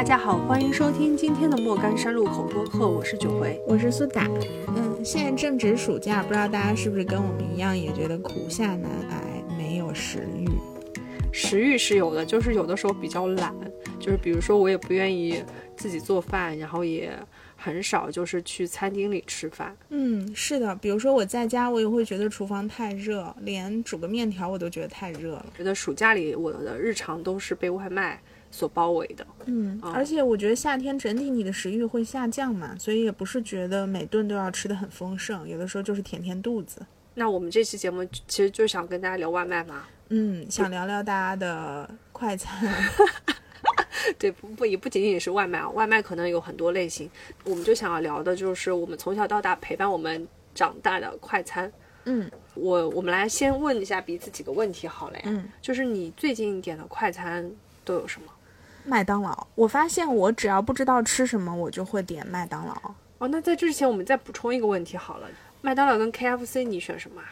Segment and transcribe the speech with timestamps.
[0.00, 3.60] 大家好，欢迎收听今天的莫干山路口播客，我是九回。
[3.66, 4.26] 我是苏打。
[4.68, 10.48] 嗯，现在正值暑假，不知道大家是不是跟我们一样，也觉得苦夏难挨，没有食欲。
[11.34, 13.54] 食欲是有的，就是有的时候比较懒，
[13.98, 15.44] 就是比如说我也不愿意
[15.76, 17.12] 自己做饭，然后也
[17.54, 19.76] 很少就是去餐厅里吃饭。
[19.90, 25.46] 嗯，是的，比如说我在家，我也会觉得厨房太热，连煮个面条我都觉得太热了。
[25.54, 28.18] 觉得暑假里我的日常都是被外卖
[28.50, 29.26] 所包围的。
[29.46, 36.84] 嗯，哦而且我觉得夏天整体你的食欲会下降嘛，所以也不是觉得每顿都要吃的很丰盛，有的时候就是填填肚子。
[37.14, 39.84] 那我们这期节目其实就想跟大家聊外卖嘛。
[40.08, 42.72] 嗯，想聊聊大家的快餐。
[44.18, 47.08] 对，不不也不仅仅是外卖啊，外卖可能有很多类型。
[47.44, 51.70] 我们就想要聊的就是我们从小到大陪伴我们长大的快餐。
[52.06, 57.48] 嗯我我们来先问一下彼此几个问题好了呀，嗯，就是你最近点的快餐
[57.84, 58.32] 都有什么？
[58.84, 62.74] 麦当劳，我发现我只要不知道吃什么，我就会点麦当劳。
[63.18, 65.28] 哦，那在这之前我们再补充一个问题好了，
[65.60, 67.28] 麦当劳跟 KFC 你选什么啊？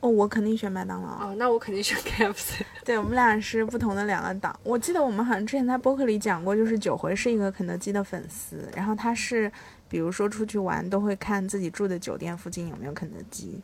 [0.00, 1.08] 哦，我肯定选麦当劳。
[1.08, 2.60] 哦，那我肯定选 KFC。
[2.84, 4.54] 对我们俩是不同的两个党。
[4.62, 9.50] 我记得我们好像之前在播客里讲过，就是九回是一个肯德基的粉丝，然后他是
[9.88, 13.58] 比如说出去玩都会看自己住的酒店附近有没有肯德基。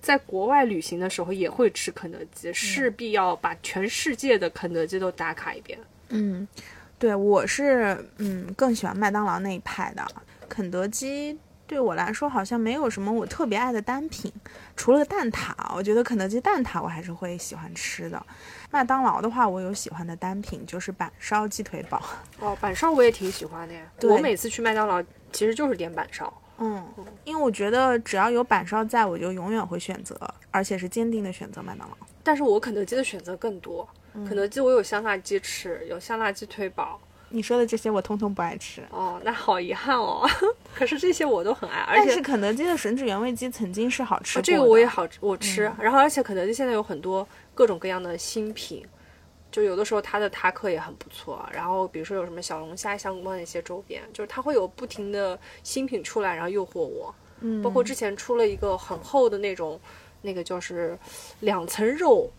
[0.00, 5.76] 在国外旅行的时候也会吃肯德基，势必要把全世界的肯德基都打卡一遍。
[5.80, 5.84] 嗯，
[6.98, 10.06] 对，我是嗯更喜欢麦当劳那一派的，
[10.48, 11.38] 肯德基。
[11.64, 14.30] 对我来说，好像没有什么我特别爱的单品，
[14.76, 15.54] 除了蛋挞。
[15.74, 18.26] 我觉得肯德基蛋挞我还是会喜欢吃的。
[18.70, 22.02] 麦当劳的话，我有喜欢的单品，就是板烧鸡腿堡。
[22.40, 23.90] 哦，板烧我也挺喜欢的呀。
[24.02, 26.30] 我每次去麦当劳其实就是点板烧。
[26.58, 26.84] 嗯，
[27.24, 30.14] 因为我觉得只要有板烧在，我就永远会选择，
[30.50, 31.96] 而且是坚定的选择麦当劳。
[32.22, 37.00] 但是我肯德基的选择更多，肯德基我有香辣鸡翅，有香辣鸡腿堡。
[37.34, 40.28] 你说的这些我通通不爱吃，哦，那好遗憾哦。
[40.76, 45.62] 可是这些我都很爱，而且但是肯德基的吮指原味鸡曾经是好吃过的、哦这个我也好我吃。
[45.80, 48.84] 然后而且肯德基现在有很多各种各样的新品，
[49.50, 51.48] 就有的时候它的塔克也很不错。
[51.50, 57.14] 然后比如说有什么小龙虾相关的一些周边，就是它会有不停的新品出来，然后诱惑我。
[57.40, 59.80] 嗯，包括之前出了一个很厚的那种，
[60.20, 60.98] 那个就是
[61.40, 62.30] 两层肉，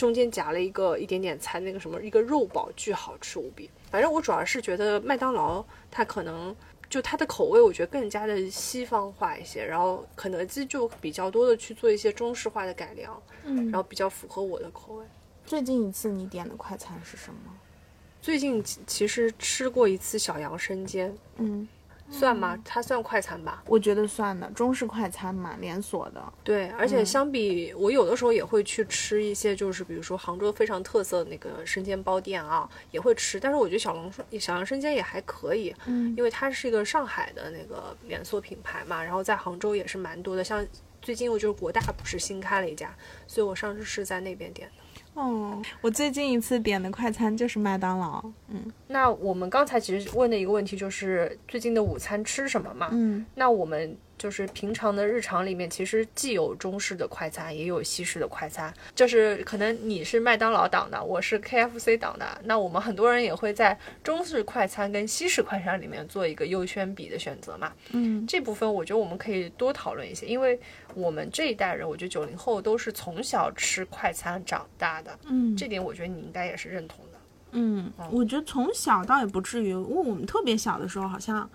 [0.00, 3.68] 中间夹了一个一点点菜，那个什么一个肉堡，巨好吃无比。
[3.90, 6.56] 反正我主要是觉得麦当劳它可能
[6.88, 15.04] 就它的口味，我觉得更加的西方化一些，然后肯德基就比较多的去做一些中式化的改良，嗯然后比较符合我的口味。
[15.44, 17.40] 最近一次你点的快餐是什么？
[18.22, 21.68] 最近其其实吃过一次小杨生煎，嗯，
[22.10, 22.58] 算吗？
[22.64, 23.62] 它算快餐吧。
[23.66, 26.32] 我觉得算的，中式快餐嘛，连锁的。
[26.42, 33.38] 对，而且相比、我有的时候也会去吃一些，就是比如说杭州非常特色的那个生煎包店啊，也会吃。
[33.38, 40.42] 但是我觉得小龙小杨生煎也还可以，嗯因为它是一个上海的那个连锁品牌嘛，然后在杭州也是蛮多的。
[40.42, 40.66] 像
[41.00, 42.94] 最近我就是国大不是新开了一家，
[43.26, 45.20] 所以我上次是在那边点的。
[45.20, 48.22] 哦，我最近一次点的快餐就是麦当劳。
[48.48, 52.88] 嗯那我们刚才其实问的一个问题就是最近的午餐吃什么嘛？
[52.90, 58.74] 嗯那我们就是平常的日常里面，其实既有中式的快餐，也有西式的快餐。
[58.94, 67.72] 就是可能你是麦当劳党的，我是 KFC 党的，那我们很多人也会在中式快餐跟西式快餐里面做一个优先比的选择嘛。
[67.92, 70.58] 嗯这部分我觉得我们可以多讨论一些，因为
[70.94, 77.09] 我们这一代人，我觉得九零后都是从小吃快餐长大的，嗯这点我觉得你应该也是认同的。
[77.52, 81.48] 嗯，我觉得从小倒也不至于，因为我们特别小的时候，好像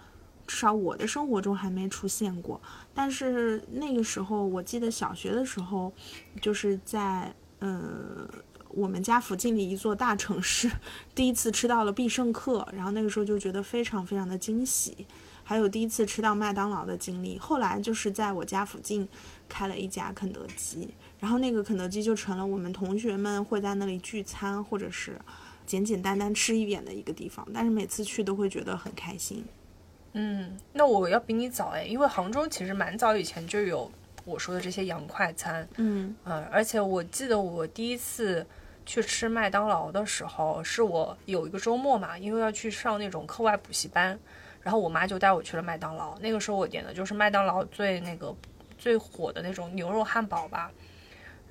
[0.46, 2.62] 至少我的生活中还没出现过。
[2.94, 5.92] 但是那个时候，我记得小学的时候，
[6.42, 8.28] 就是在呃
[8.70, 10.70] 我们家附近的一座大城市，
[11.14, 15.08] 第一次吃到了必胜客，然后那个时候就觉得非常非常的惊喜。
[15.48, 19.08] 还有第一次吃到麦当劳的经历，后来就是在我家附近
[19.48, 25.22] 开了一家肯德基，然后那个肯德基就成了我们同学们会在那里聚餐或者是
[25.66, 29.44] 简简单单吃一点的一个地方，但是每次去都会觉得很开心。
[30.14, 33.92] 嗯，那我要比你早哎，因为杭州其实蛮早以前就有
[34.24, 38.46] 我说的这些洋快餐，嗯嗯，而且我记得我第一次
[38.86, 44.18] 去吃麦当劳的时候，是我有一个周末嘛，因为要去上那种课外补习班，
[44.62, 46.18] 然后我妈就带我去了麦当劳。
[46.20, 48.34] 那个时候我点的就是麦当劳最那个
[48.78, 50.72] 最火的那种牛肉汉堡吧。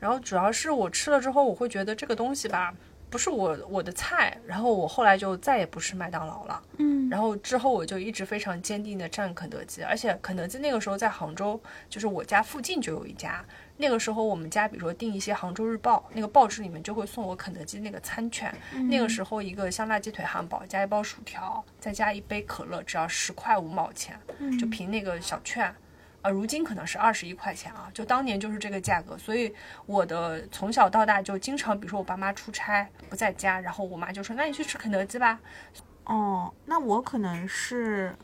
[0.01, 2.75] 然后主要是我吃了之后，我会觉得这个东西吧，
[3.15, 6.61] 不是我我的菜，然后我后来就再也不吃麦当劳了。
[6.79, 13.45] 嗯，然后之后我就一直非常坚定的站肯德基，而且肯德基那个时候在杭州，就是我家附近就有一家。
[13.77, 18.53] 那个时候我们家比如说订一些杭州日报，那个报纸里面就会送我肯德基那个餐券。
[18.91, 24.19] 那个时候一个香辣鸡腿汉堡加一包薯条，再加一杯可乐，只要十块五毛钱，
[24.59, 25.73] 就凭那个小券。
[26.25, 29.55] 呃，如今可能是二十一块钱啊，就当年就是这个价格，所以
[29.85, 35.39] 我的从小到大就经常，比如说我爸妈出差不在家，然后我妈就说：“那你去吃肯德基吧。
[36.05, 38.17] 哦，那我可能是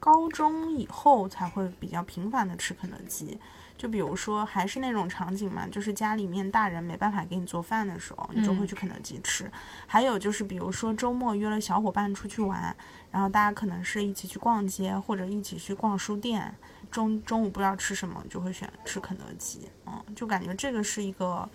[0.00, 3.38] 高中以后才会比较频繁的吃肯德基。
[3.76, 9.48] 就比如说，还是那种场景嘛，就是家里面大人没办法给你做饭的时候，你就会去肯德基吃。
[9.86, 12.74] 还有就是，比如说周末约了小伙伴出去玩，
[13.12, 16.52] 然后大家可能是一起去逛街，或者一起去逛书店。
[16.90, 19.68] 中中午不知道吃什么，就会选吃肯德基。
[19.86, 21.48] 嗯，就感觉这个是一个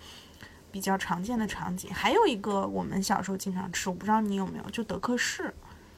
[0.70, 1.92] 比较常见的场景。
[1.92, 5.52] 还有一个我们小时候经常吃，我不知道你有没有，就德克士。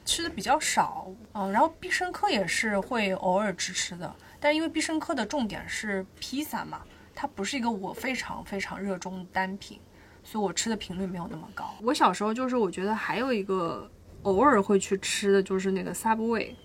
[0.05, 6.79] 吃的比较少，嗯，然后必胜客也是会偶尔吃吃的，但是因为必胜客的重点是披萨嘛，
[7.13, 9.77] 它不是一个我非常非常热衷的单品，
[10.23, 11.73] 所以我吃的频率没有那么高。
[11.81, 13.91] 我小时候就是我觉得还有一个
[14.21, 16.55] 偶尔会去吃的就是那个 Subway，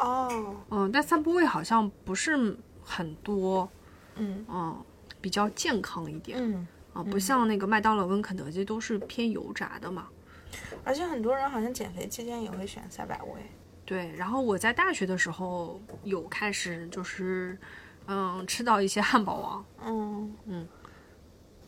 [0.00, 3.68] 哦，嗯，但 Subway 好像不是很多，
[4.16, 4.84] 嗯嗯，
[5.20, 10.08] 比较健康一点，嗯，啊，不像那个麦当劳跟肯德基都是偏油炸的嘛。
[10.82, 13.40] 而且很多人好像减肥期间也会选赛百味。
[13.84, 17.58] 对，然后我在大学的时候有开始就是，
[18.06, 19.64] 嗯，吃到一些汉堡王。
[19.84, 20.68] 嗯嗯，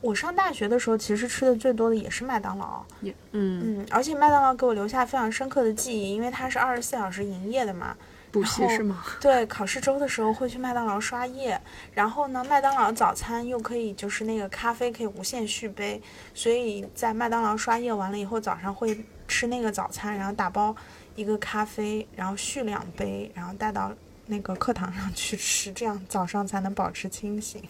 [0.00, 2.84] 我上大学的时候，其实吃的最多的也是麦当劳。
[3.00, 7.96] 也，嗯，嗯，而且麦当劳给我留下非常深刻的记忆，因为它是二十四小时营业的嘛。
[8.32, 9.04] 补习是吗？
[9.20, 11.60] 对，考试周的时候会去麦当劳刷夜，
[11.92, 16.00] 然后呢，麦当劳早餐又可以就是那个咖啡可以无限续杯，
[16.32, 20.74] 所以在麦当劳刷夜完了以后，早上会吃那个早餐，然后打包
[21.14, 23.92] 一个咖啡，然后续两杯，然后带到
[24.26, 27.62] 那个课堂上去吃，这样早上才能保持清醒。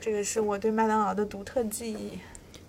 [0.00, 2.18] 这个是我对麦当劳的独特记忆。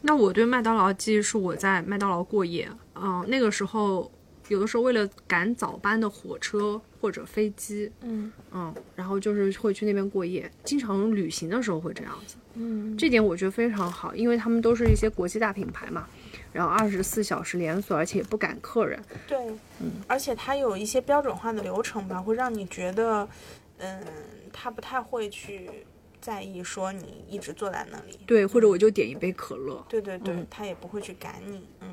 [0.01, 4.11] 那我对麦当劳记忆是我在麦当劳过夜，嗯、那个时候
[4.47, 12.35] 有的时候为了赶早班的火车或者飞机，嗯嗯，然后就是会去那边过夜，经常旅行的时候会这样子。
[12.53, 16.07] 嗯，这点我觉得非常好，因为他们都是一些国际大品牌嘛，
[16.53, 19.01] 然后二十四小时连锁，而且也不赶客人。
[19.27, 19.37] 对，
[19.79, 23.27] 嗯，而且它有一些标准化的流程吧，会让你觉得，
[23.79, 24.03] 嗯，
[24.53, 25.69] 他不太会去
[26.19, 28.19] 在意说你一直坐在那里。
[28.27, 29.83] 对，或者我就点一杯可乐。
[29.89, 31.65] 对对对，嗯他也不会去赶你。
[31.79, 31.87] 嗯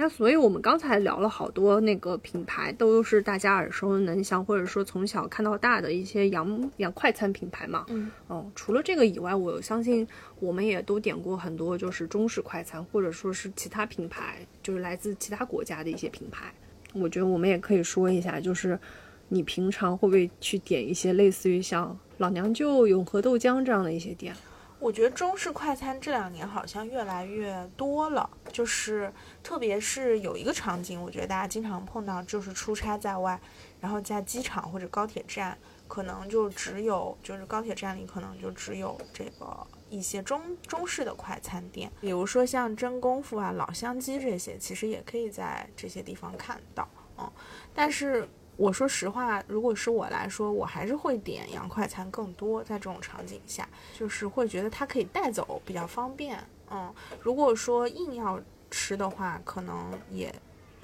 [0.00, 7.84] 那所以我们刚才聊了好多那个品牌，都是大家耳熟能详，或者说从小看到大的一些洋洋快餐品牌嘛。
[7.88, 10.06] 嗯哦，除了这个以外，我相信
[10.38, 16.54] 我们也都点过很多就是中式快餐，或者说是其他品牌，就是来自其他国家的一些品牌。
[16.92, 18.78] 我觉得我们也可以说一下，就是
[19.26, 24.32] 你平常会不会去点一些类似于像老娘舅、永和豆浆这样的一些店？
[24.80, 33.40] 我觉得中式快餐这两年好像越来越多了，就是特别是有一个场景，我觉得大家经常碰到，就是出差在外，
[33.80, 35.58] 然后在机场或者高铁站，
[35.88, 47.28] 可能就只有就是高铁站里可能就只有这个一些中中式的快餐店，比如说像真功夫啊、老乡鸡这些，其实也可以在这些地方看到，嗯，
[47.74, 48.28] 但是。
[48.58, 52.60] 我说实话，如果是我来说，我还是会点洋快餐更多。
[52.64, 56.36] 在这种场景下，就是会觉得它可以带走，比较方便。
[56.68, 60.34] 嗯，如果说硬要吃的话，可能也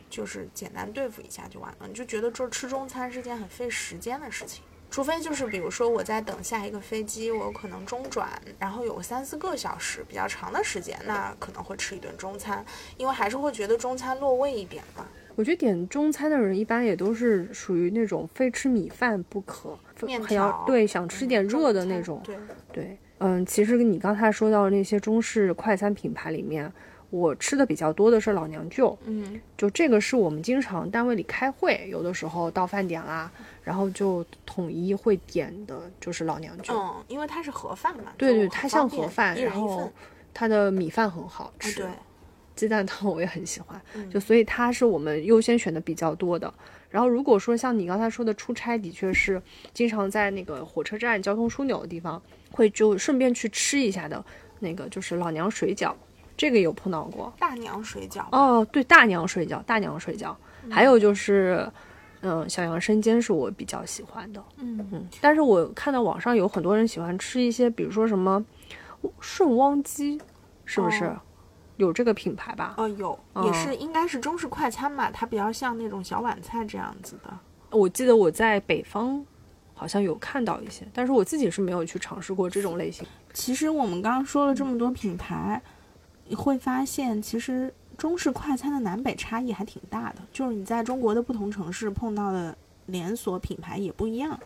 [0.09, 1.89] 就是简单对付一下就完了。
[1.89, 12.65] 你就觉得这吃中餐是件很费时间的事情，除非就是比如说我在等下一个飞机，我可能中转，然后有三四个小时比较长的时间，那可能会吃一顿中餐，
[12.97, 15.05] 因为还是会觉得中餐落胃一点嘛。
[15.37, 22.21] 我觉得点中餐的人一般也都是属于那种非吃米饭不可，面还要条对想吃点热的那种。
[22.25, 22.37] 对，
[22.73, 26.73] 对，嗯，其实你刚才说到那些中式快餐品牌里面，
[27.11, 33.31] 我吃的比较多的是老娘舅，嗯就这个是我们经常单位里开会，有的时候到饭点啦，
[33.63, 36.75] 然后就统一会点的就是老娘舅。
[36.75, 39.93] 嗯，因为它是盒饭嘛，对对，它像盒饭，然后。
[40.37, 41.83] 它的米饭很好哎，吃。
[41.83, 41.89] 对，
[42.55, 46.53] 鸡蛋汤 我也很喜欢，嗯就所以它是我们优先选的比较多的。
[46.91, 49.43] 然后如果说像你刚才说的出差，的确是
[49.73, 54.25] 经常在那个火车站交通枢纽的地方，会就顺便去吃一下的
[54.61, 55.93] 那个就是老娘水饺，
[56.37, 57.33] 这个有碰到过。
[57.39, 58.25] 大娘水饺。
[58.31, 60.33] 哦，对，大娘水饺，大娘水饺，
[60.71, 61.69] 还有就是，
[62.23, 68.45] 嗯，小杨生煎是我比较喜欢的，嗯嗯，但是我看到网上有很多人喜欢吃一些，比如说什么
[69.19, 70.21] 顺汪鸡，
[70.65, 71.07] 是不是？
[71.07, 71.21] 哦
[71.77, 72.75] 有这个品牌吧？
[72.77, 77.31] 哦，有，也是应该是中式快餐吧，它比较像那种小碗菜这样子的。
[77.71, 79.25] 我记得我在北方
[79.75, 83.05] 好像有看到一些，但是我自己是没有去尝试过这种类型。
[83.33, 85.61] 其实我们刚刚说了这么多品牌，
[86.27, 94.39] 你会发现其实中式快餐的南北差异还挺大的，就是你在中国的不同城市碰到的连锁品牌也不一样。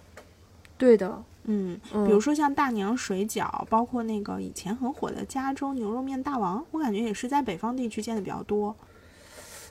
[0.78, 8.76] 对的，嗯，比如说像大娘水饺，包括那个以前很火的加州牛肉面大王，我感觉也是在北方地区见的比较多。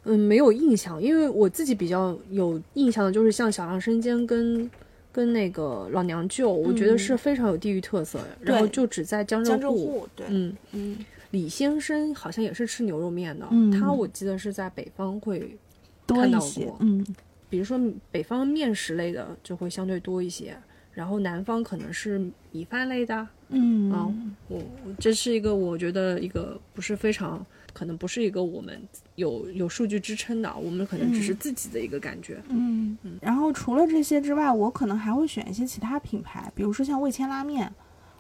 [0.03, 4.69] 嗯，没有印象，因为我自己比较有印象的就是像小杨生煎跟
[5.11, 8.19] 跟那个老娘舅，我觉得是非常有地域特色。
[8.41, 10.97] 然后就只在江浙沪，对，嗯嗯。
[11.31, 13.45] 李先生好像也是吃牛肉面的，
[13.77, 15.57] 他我记得是在北方会
[16.05, 17.05] 多一些，嗯，
[17.49, 17.77] 比如说
[18.09, 20.57] 北方面食类的就会相对多一些。
[20.97, 22.19] 然后南方可能是
[22.51, 24.11] 米饭类的，嗯啊，
[24.47, 24.59] 我
[24.97, 28.81] 这是一个我觉得一个不是非常可能不是一个我们
[29.13, 33.19] 有有数据支撑的，我们可能只是自己的一个感觉，嗯嗯。
[33.21, 37.71] 然后除了这些之外，我可能还会选一些其他品牌，比如说像味千拉面，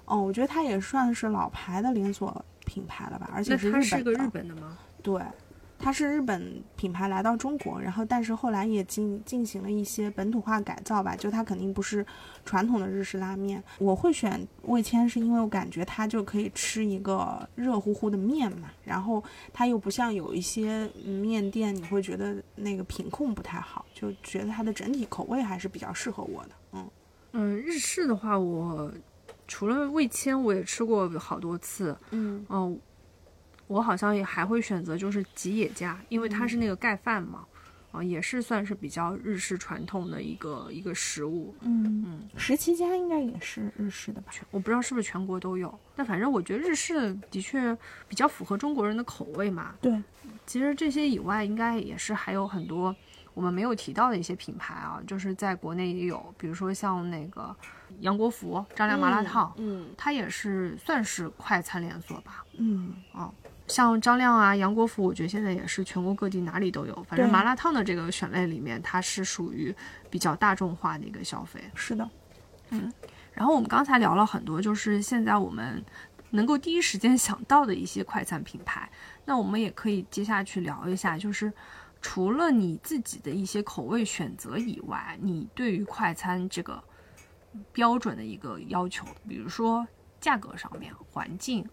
[0.05, 4.77] 哦，我觉得它也算是老牌的连锁品牌了吧，而且是它是个日本的吗？
[5.01, 5.19] 对。
[5.79, 12.05] 它是日本品牌来到中国，然后但是后来也进进行了一些本土化改造吧，就它肯定不是
[12.43, 13.63] 传统的日式拉面。
[13.77, 26.49] 我会选味千，是因为我感觉它就可以吃一个热乎乎的面嘛，然后它又不像有一些面店，你会觉得那个品控不太好，就觉得它的整体口味还是比较适合我的。
[26.73, 26.89] 嗯
[27.33, 28.91] 嗯，日式的话，我
[29.47, 31.95] 除了味千，我也吃过好多次。
[32.11, 32.79] 嗯嗯。
[33.67, 37.45] 我好像也还会选择就是吉野家，因为它是那个盖饭嘛，
[37.91, 41.53] 啊，也是算是比较日式传统的一个一个食物。
[41.61, 44.31] 嗯嗯，十七家应该也是日式的吧？
[44.51, 49.75] 我不知道是不是全国都有，但反正我觉得日式的确比较符合中国人的口味嘛。
[49.81, 50.01] 对，
[50.45, 52.95] 其实这些以外，应该也是还有很多
[53.33, 57.53] 我们没有提到的一些品牌啊，就是在国内也有，比如说像那个
[57.99, 62.45] 杨国福张亮麻辣烫，嗯，它也是算是快餐连锁吧。
[62.57, 63.29] 嗯啊。
[63.67, 67.03] 像张亮啊、杨国福，我觉得现在也是全国各地哪里都有。
[67.03, 69.75] 反正麻辣烫的这个选类里面，它是属于
[70.09, 71.59] 比较大众化的一个消费。
[71.75, 72.09] 是的，
[72.69, 72.91] 嗯。
[73.33, 75.83] 然后我们刚才聊了很多，就是现在我们
[76.31, 78.89] 能够第一时间想到的一些快餐品牌。
[79.25, 81.51] 那我们也可以接下去聊一下，就是
[82.01, 86.81] 除了你自己的一些口味选择以外，你对于快餐这个
[87.73, 89.85] 标准的一个要求，比如说
[90.19, 91.67] 价格上面、环境。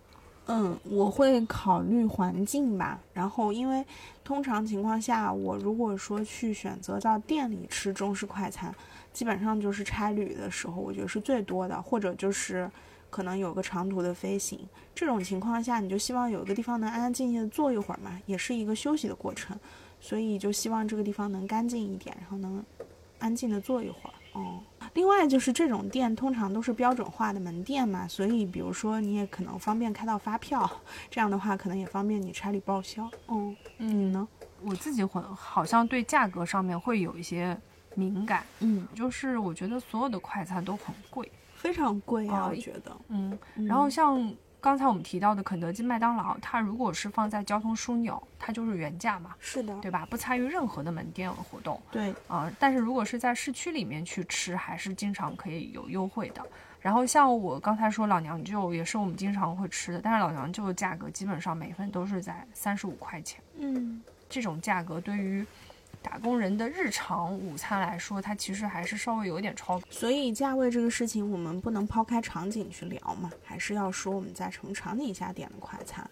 [0.46, 3.00] 嗯，我会考虑环境吧。
[3.12, 3.84] 然后，因为
[4.22, 8.74] 通常情况下，我如果说去选择到店里吃中式快餐，
[9.12, 12.70] 基本上就是差旅的时候，我觉得是最多的，或者就是
[13.08, 14.58] 可能有个长途的飞行。
[14.94, 19.58] 这种情况下，你就希望有一个地方能安安静静的坐一会儿嘛，也是一个休息的过程。
[20.00, 22.62] 所以就希望这个地方能干净一点，然后能
[23.18, 24.13] 安静的坐一会儿。
[24.34, 24.60] 哦。
[24.92, 30.70] 另外就是这种店通常都是标准化的门店嘛，所以比如说你也可能方便开到发票，
[31.10, 33.10] 这样的话可能也方便你差旅报销。
[33.28, 34.28] 嗯，你呢？
[34.62, 37.58] 我自己会好像对价格上面会有一些
[37.94, 38.44] 敏感。
[38.60, 42.96] 嗯，就是我觉得所有的快餐都很贵，非常贵啊，我觉得。
[43.08, 43.36] 嗯，
[43.66, 44.32] 然后像。
[44.64, 50.06] 刚才我们提到的肯德基、麦当劳，它如果是放在交通枢纽，它就是原价嘛，是的，对吧？
[50.08, 56.42] 不参与任何的门店活动，对，啊，但是如果是在市区里面去吃，还是经常可以有优惠的。
[56.80, 65.44] 然后像我刚才说老娘舅，也是我们经常会吃的，但是老娘舅的价格基本上每份都是在三十五块钱，嗯，这种价格对于。
[66.04, 69.80] 打工人的日常午餐来说，它其实还是稍微有点超。
[69.88, 76.08] 所以价位这个事情，我们不能抛开场景去聊嘛，还是要说我们在什么场景下点的快餐。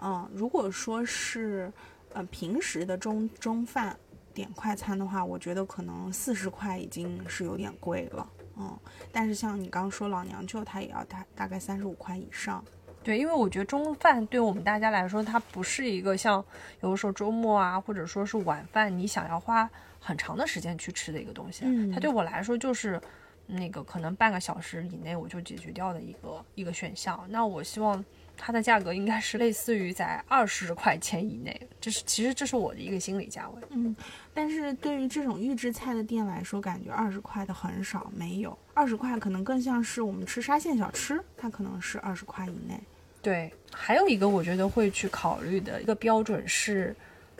[0.00, 1.70] 嗯，如果说是
[2.14, 3.94] 呃平时的中中饭
[4.32, 8.26] 点快餐的话，我觉得可能四十块已经是有点贵了。
[8.56, 8.76] 嗯，
[9.12, 12.64] 但是像你刚说老娘舅，它也要大大概三十五块以上。
[13.04, 16.42] 对，因为我觉得中饭对我们大家来说，它不是一个像
[16.80, 19.68] 有的时候周末啊，或者说是晚饭，你想要花
[20.00, 21.64] 很长的时间去吃的一个东西。
[21.66, 22.98] 嗯，它对我来说就是
[23.46, 27.22] 那个可能半个小时以内我就解决掉的一个一个选项。
[27.28, 28.02] 那我希望
[28.38, 33.62] 它的价格应该是类似于在二十块钱以内，这是其实这是我的一个心理价位。
[33.68, 33.94] 嗯，
[34.32, 42.80] 但是对于这种预制菜的店来说，感觉二十块的很少，没有二十块可能更像是我们吃沙县小吃，它可能是二十块以内。
[43.24, 46.94] 对，还有一个我觉得会去考虑的一个标准是，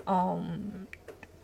[0.07, 0.87] 嗯，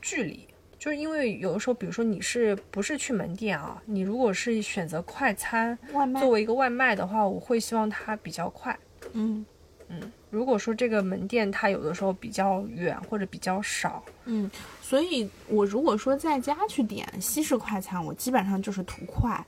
[0.01, 3.81] 距离，就是因为有的时候，比如说你是不是去门店啊？
[3.85, 8.75] 你如果是选择快餐，外卖作为一个外卖的话，我会希望它比较快。
[9.13, 9.45] 嗯，
[9.89, 19.45] 嗯，如果说这个门店它有的时候比较远或者比较少，嗯，所以我如果说在家去点西式快餐，我基本上就是图快，嗯。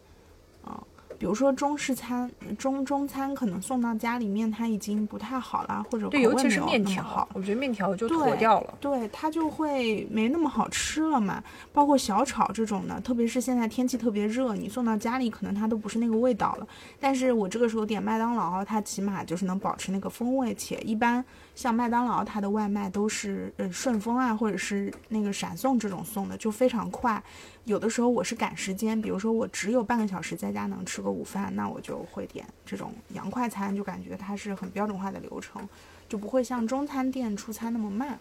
[1.22, 11.40] 比如说中式餐、中中餐可能送到家里面，它已经不太好了，或者对，尤其是面条，我觉得面条就坨掉了，对它就会没那么好吃了嘛。
[11.72, 16.66] 包括小炒这种的，特别是现在天气特别热，你送到家里可能它都不是那个味道了。
[16.98, 21.24] 但是我这个时候点麦当劳，它起码就是能保持那个风味，且一般
[21.54, 27.22] 像麦当劳它的外卖都是呃顺丰啊，或者是那个闪送这种送的，就非常快。
[27.64, 35.68] 有的时候我是赶时间，比如说我只有半个小时在家能吃个午饭，那我就会点这种洋快餐，就感觉它是很标准化的流程，
[36.08, 38.18] 就不会像中餐店出餐那么慢。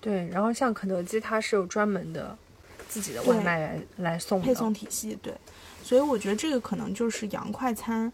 [0.00, 2.36] 对，然后像肯德基，它是有专门的
[2.88, 5.18] 自己的外卖来来送配送体系。
[5.20, 5.34] 对，
[5.82, 8.10] 所以我觉得这个可能就是洋快餐，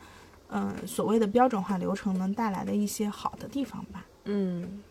[0.48, 4.04] 嗯，所谓的标准化流程能带来的一些好的地方吧。
[4.24, 4.82] 嗯。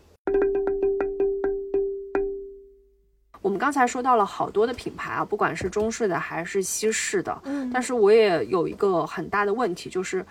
[3.42, 10.24] 我们刚才说到了好多的品牌啊，不管是中式的还是西式的，嗯，但是我也有一个很大的问题，就是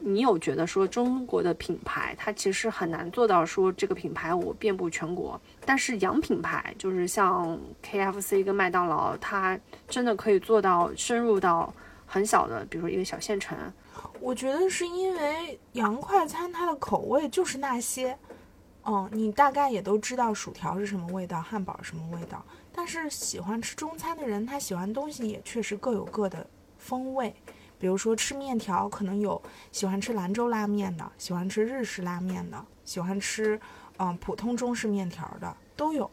[0.00, 9.56] 你有觉得说中国的品牌它其实很难做到说这个品牌我遍布全国，但是洋品牌就是像 KFC 跟麦当劳，它
[9.88, 11.72] 真的可以做到深入到
[12.04, 13.56] 很小的，比如说一个小县城。
[14.18, 18.18] 我觉得是因为洋快餐它的口味就是那些。
[18.88, 22.40] 嗯，你大概也都知道薯条是什么味道，汉堡什么味道。
[22.72, 26.46] 但是喜欢吃中餐的人，他喜欢东西也确实各有各的
[26.78, 27.34] 风味。
[27.78, 33.60] 比如说吃面条，可能有喜欢吃兰州拉面的，喜欢吃日式拉面的，喜欢吃
[33.98, 36.08] 嗯普通中式面条的都有。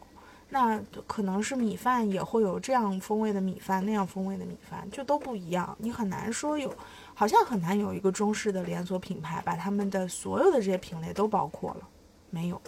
[0.50, 5.74] 那可能是米饭也会有这样风味的米饭，那样风味的米饭就都不一样。
[5.78, 6.72] 你很难说有，
[7.14, 11.88] 好像很难有一个中式的连锁品牌把他们的所有的这些品类都包括了。
[12.34, 12.60] 没有，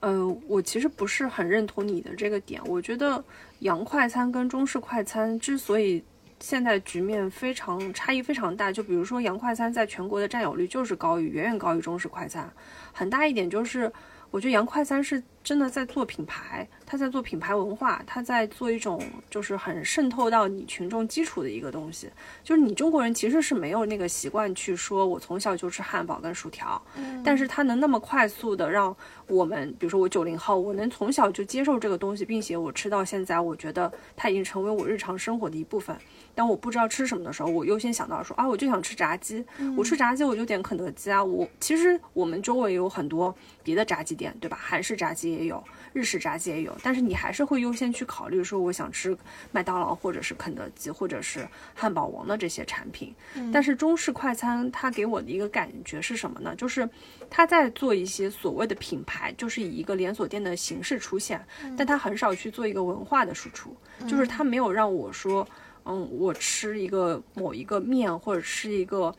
[0.00, 2.58] 呃，我其实不是很认同你的这个点。
[2.64, 3.22] 我觉得
[3.58, 6.02] 洋快餐跟中式快餐之所以
[6.40, 12.50] 现在局面非常差异非常大，就比如说洋快餐在全国的占有率就是高于远远高于中式快餐，
[12.90, 13.92] 很大一点就是，
[14.30, 16.66] 我觉得洋快餐是真的在做品牌。
[16.84, 22.10] 他在做品牌文化，他在做一种就是很渗透到你群众基础的一个东西。
[22.44, 26.80] 就是你中国人其实是没有那个习惯去说，我从小就吃汉堡跟薯条。
[26.96, 28.94] 嗯，但是他能那么快速的让
[29.26, 35.96] 我们，比如说我九零后，我能从小就接受这个东西，并且我吃到现在，我觉得它已经成为我日常生活的一部分。
[36.34, 39.42] 当我不知道吃什么的时候，我优先想到说啊，我就想吃炸鸡。
[39.78, 41.24] 我吃炸鸡，我就点肯德基啊。
[41.24, 44.58] 我其实我们周围有很多别的炸鸡店，对吧？
[44.60, 45.62] 韩式炸鸡也有。
[45.94, 49.14] 日式炸鸡也有，但是你还是会优先去考虑说，我想吃
[49.50, 53.14] 麦当劳或者是肯德基或者是汉堡王的这些产品。
[53.52, 56.56] 但是中式快餐它给我的一个感觉是什么呢？
[56.56, 56.88] 就是
[57.28, 61.44] 它在做一些所谓的品牌，就是以一个连锁店的形式出现，
[61.76, 63.76] 但它很少去做一个文化的输出，
[64.08, 65.46] 就是它没有让我说，
[65.84, 69.14] 嗯，我吃一个某一个面或者吃一个。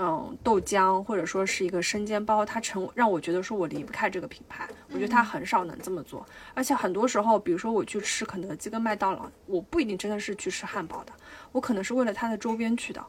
[0.00, 4.68] 嗯，豆浆或者说是一个生煎包，它成让我觉得说我离不开这个品牌。
[4.90, 11.12] 我觉得它很少能这么做，而且很多时候，比如说我去吃肯德基跟麦当劳，我不一定真的是去吃汉堡的，
[11.50, 13.04] 我可能是为了它的周边去的。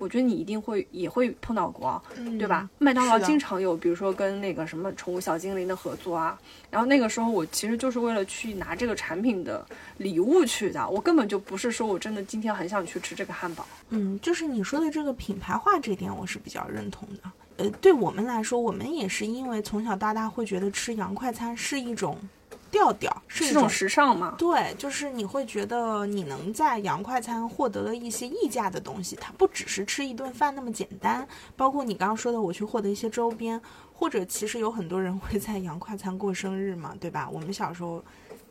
[0.00, 2.02] 我觉得你一定会也会碰到过，
[2.38, 2.68] 对吧？
[2.78, 6.36] 麦当劳经常有，比如说跟那个什么宠物小精灵的合作啊。
[6.70, 9.64] 然后那个时候我其实就是为了去拿这个产品的
[9.98, 13.66] 礼物去的，我根本就不是说我真的今天很想去吃这个汉堡。
[13.90, 17.30] 嗯，就是你说的这个品牌化这点，我是比较认同的。
[17.58, 22.16] 呃，对我们来说，我们也是因为从小到大会觉得吃洋快餐是一种。
[22.70, 24.34] 调调是一种时尚吗？
[24.38, 31.26] 对，就是你会觉得你能在洋快餐获得了一些溢价的东西，它不只是吃一顿饭那么简单。
[31.56, 33.60] 包括你刚刚说的，我去获得一些周边，
[33.92, 37.28] 或者其实有很多人会在洋快餐过生日嘛，对吧？
[37.30, 38.02] 我们小时候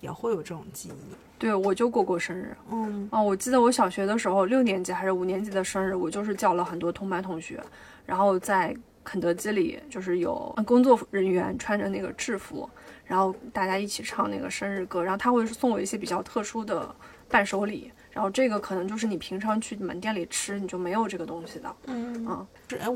[0.01, 1.15] 也会有这种记忆。
[1.37, 2.55] 对，我就过过生日。
[2.69, 7.63] 嗯，哦，我记得我小学的时候，六年级还是五年级的生日，我就是叫了很多同班同学，
[8.05, 12.69] 然后在肯德基里，就是有工作人员穿着那个制服。
[13.09, 16.95] 然后大家一起唱那个生日歌，然后他会送我一些比较特殊的
[17.27, 17.91] 伴手礼。
[18.11, 21.75] 然后这个可能就是你平常去门店里吃，你就没有这个东西的。
[21.85, 22.45] 嗯啊，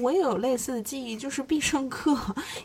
[0.02, 2.18] 我也有类似的记忆，就是必胜客，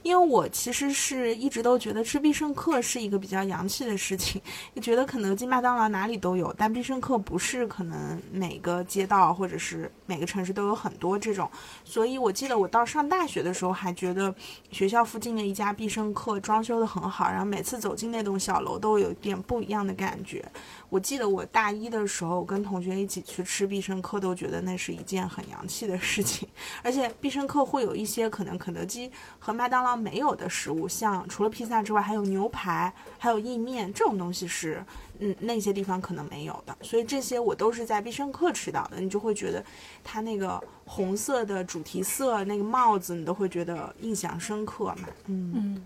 [0.03, 4.41] 因为我其实是一直都觉得吃必胜客是一个比较洋气的事情，
[4.75, 11.49] 就觉得肯德基、麦当劳哪里都有，但必胜客不是可能每个街道或者是每个城市都有很多这种。
[11.85, 14.35] 所以我记得我到上大学的时候，还觉得
[14.71, 20.45] 学校附近的一家必胜客装修的很好，然后每次走进那栋小楼都有一点不一样的感觉。
[20.89, 22.38] 我记得我大一的时候。
[22.38, 26.48] 候跟同学一起去吃必胜客，都觉得那是一件很洋气的事情。
[26.83, 34.85] 而且必胜客会有一些可能肯德基和麦当劳没有的食物，像除了披萨之外，还有牛排，还有意面这种东西是
[35.18, 36.77] 嗯那些地方可能没有的。
[36.83, 39.64] 所以这些我都是在必胜客吃到的，你就会觉得
[40.05, 45.09] 它那个红色的主题色那个帽子，你都会觉得印象深刻嘛。
[45.27, 45.53] 嗯。
[45.55, 45.83] 嗯，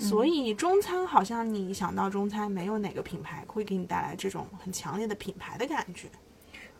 [0.00, 6.08] 所以中餐好像你想到中餐，没有哪个品牌会给你带来这种很强烈的品牌的感觉。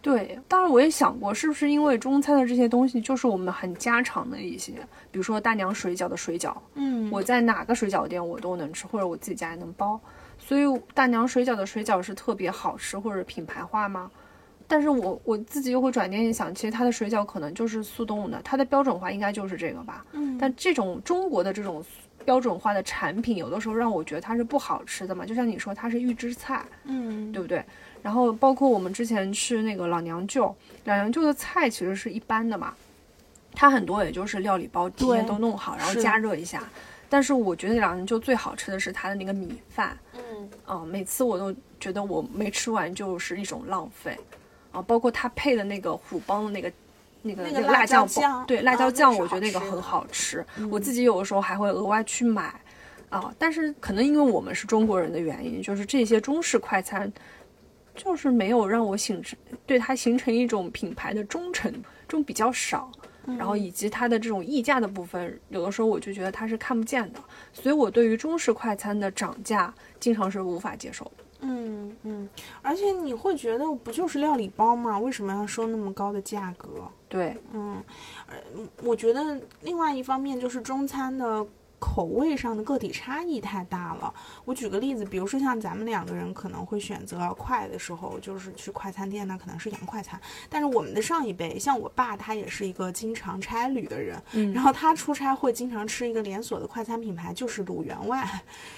[0.00, 4.72] 对，当然我也想过，是不是因为中餐的这些东西就是我们很家常的一些，
[5.11, 10.00] 比如说大娘水饺的水饺，嗯我在哪个水饺店我都能吃，或者我自己家也能包，
[10.38, 10.62] 所以
[10.94, 14.11] 大娘水饺的水饺是特别好吃或者品牌化吗？
[14.66, 20.06] 但是我我自己又会转念一想，其实它的水饺可能就是速冻的，它的标准化应该就是这个吧。
[20.12, 21.85] 嗯但这种中国的这种
[22.30, 27.64] 标准化的产品，有的时候让我觉得它是不好吃的嘛，就像你说它是预制菜，嗯对不对？
[28.02, 32.72] 然后包括我们之前吃那个老娘舅，老娘舅的菜其实是一般的嘛，
[33.52, 36.62] 它很多也就是料理包提前都弄好，然后加热一下。
[37.08, 44.16] 但是我觉得老娘舅最好吃的是它的那个米饭，嗯啊、每次我都觉得我没吃完就是一种浪费，
[44.70, 46.70] 啊、包括它配的那个虎帮的那个。
[47.22, 50.44] 那个那个辣酱椒酱包，对辣椒酱，我觉得那个很好吃。
[50.70, 52.61] 我嗯自己有的时候还会额外去买，
[53.09, 57.12] 啊，但是可能因为我们是中国人的原因，就是这些中式快餐，
[57.94, 62.90] 就是没有让我形成对它形成一种品牌的忠诚，这种比较少。
[63.38, 67.20] 然后以及它的这种溢价的部分，有的时候我就觉得它是看不见的，
[67.52, 71.24] 所以我对于中式快餐的涨价，经常是无法接受的。
[71.42, 72.29] 嗯嗯，
[72.62, 74.98] 而且你会觉得不就是料理包吗？
[74.98, 76.68] 为什么要收那么高的价格？
[77.09, 77.83] 对，嗯，
[78.29, 78.37] 呃，
[78.85, 81.46] 我觉得另外一方面就是中餐的
[81.80, 84.14] 口味上的个体差异太大了。
[84.44, 90.20] 我举个例子，比如说像咱们两个人可能会选择快的时候，就是去快餐店，那可能是洋快餐。
[90.48, 98.22] 但是我们的上一辈，像我爸，他也是一个经常差旅的人，嗯然后他出差会经常吃一个连锁的快餐品牌，就是鲁员外。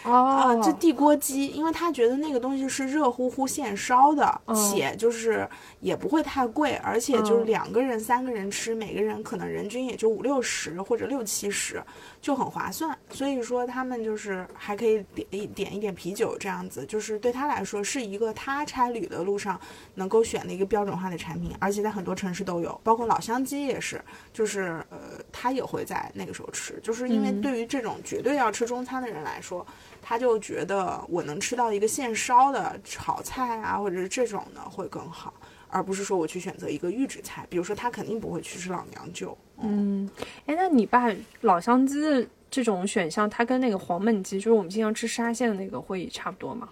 [0.05, 0.13] 哦
[0.55, 5.49] 啊，这地锅鸡，因为他觉得那个东西是热乎乎现烧的，嗯且就是
[5.81, 11.83] 也不会太贵，而且就是嗯两个人、三个人吃，每个人可能人均也就五六十或者六七十，
[12.23, 12.97] 就很划算。
[13.11, 19.61] 所以说他们就是还可以点一点一点啤酒这样子，就是对他来说是一个他差旅的路上
[19.97, 24.01] 能够选的一个标准化的产品，而且在很多城市都有，包括老乡鸡也是，
[24.33, 24.99] 就是呃
[25.31, 29.67] 他也会在那个时候吃，就是因为嗯对于这种绝对要吃中餐的人来说。
[30.05, 35.33] 他就觉得我能吃到一个现烧的炒菜啊，或者是这种的会更好，
[35.73, 37.45] 而不是说我去选择一个预制菜。
[37.51, 39.37] 比如说，他肯定不会去吃老娘舅。
[39.61, 40.09] 嗯，
[40.47, 46.69] 哎，那你爸老乡鸡的这种选项，它跟那个黄焖鸡，就是我们经常吃沙县的那个会差不多吗？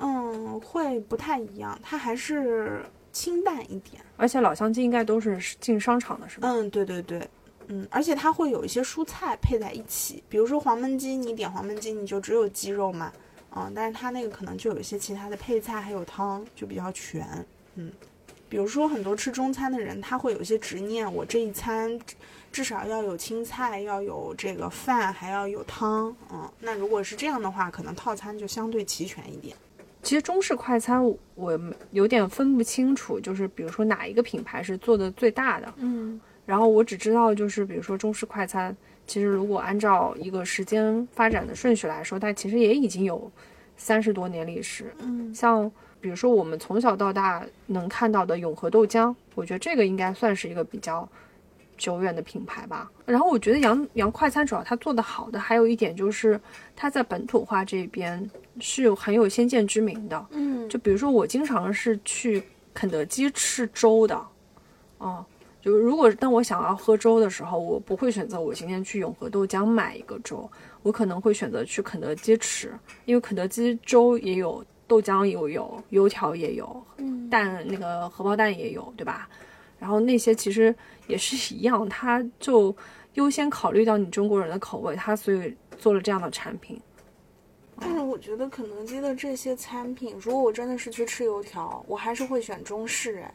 [0.00, 4.00] 嗯，会不太一样，它还是清淡一点。
[4.16, 6.48] 而且老乡鸡应该都是进商场的，是吧？
[6.48, 7.26] 嗯，对对对。
[7.68, 13.12] 嗯，而且它会有一些蔬菜配在一起，比如说黄焖鸡，你点黄焖鸡你就只有鸡肉嘛，
[13.54, 17.26] 嗯，但是它那个可能就有一些其他的配菜，还有汤，就比较全。
[17.74, 17.92] 嗯，
[18.48, 21.98] 比如说很多吃中餐的人，他会有一些执念，我这一餐
[22.50, 26.14] 至少要有青菜，要有这个饭，还要有汤。
[26.32, 29.56] 嗯，那如果是这样的话，可能套餐就相对齐全一点。
[30.02, 38.74] 其实中式快餐我我有点分不清楚，就是比如说哪一个品牌是做的最大的，嗯然后我只知道就是比如说中式快餐，
[39.06, 43.30] 其实如果按照一个时间发展的顺序来说，它其实也已经有
[43.76, 44.94] 三十多年历史。
[45.00, 51.08] 嗯像比如说我们从小到大能看到的永和豆浆，我觉得这个应该算是一个比较
[51.76, 52.90] 久远的品牌吧。
[53.04, 56.40] 然后我觉得洋洋快餐主要它做的好的还有一点就是
[56.76, 58.30] 它在本土化这边
[58.60, 60.26] 是有很有先见之明的。
[60.30, 62.42] 嗯就比如说我经常是去
[62.74, 64.20] 肯德基吃粥的，
[64.98, 65.24] 哦、
[65.60, 70.48] 就是如果当我想要喝粥的时候，我不会选择我今天去永和豆浆买一个粥，
[70.82, 72.72] 我可能会选择去肯德基吃，
[73.04, 79.28] 因为肯德基粥也有，豆浆也有，油条也有，嗯蛋那个荷包蛋也有，对吧？
[79.78, 80.74] 然后那些其实
[81.06, 82.74] 也是一样，它就
[83.14, 86.80] 优先考虑到你中国人的口味，它所以做了这样的产品。
[87.80, 93.34] 但是我觉得肯德基的这些餐品，如果我真的是去吃油条，我还是会选中式哎。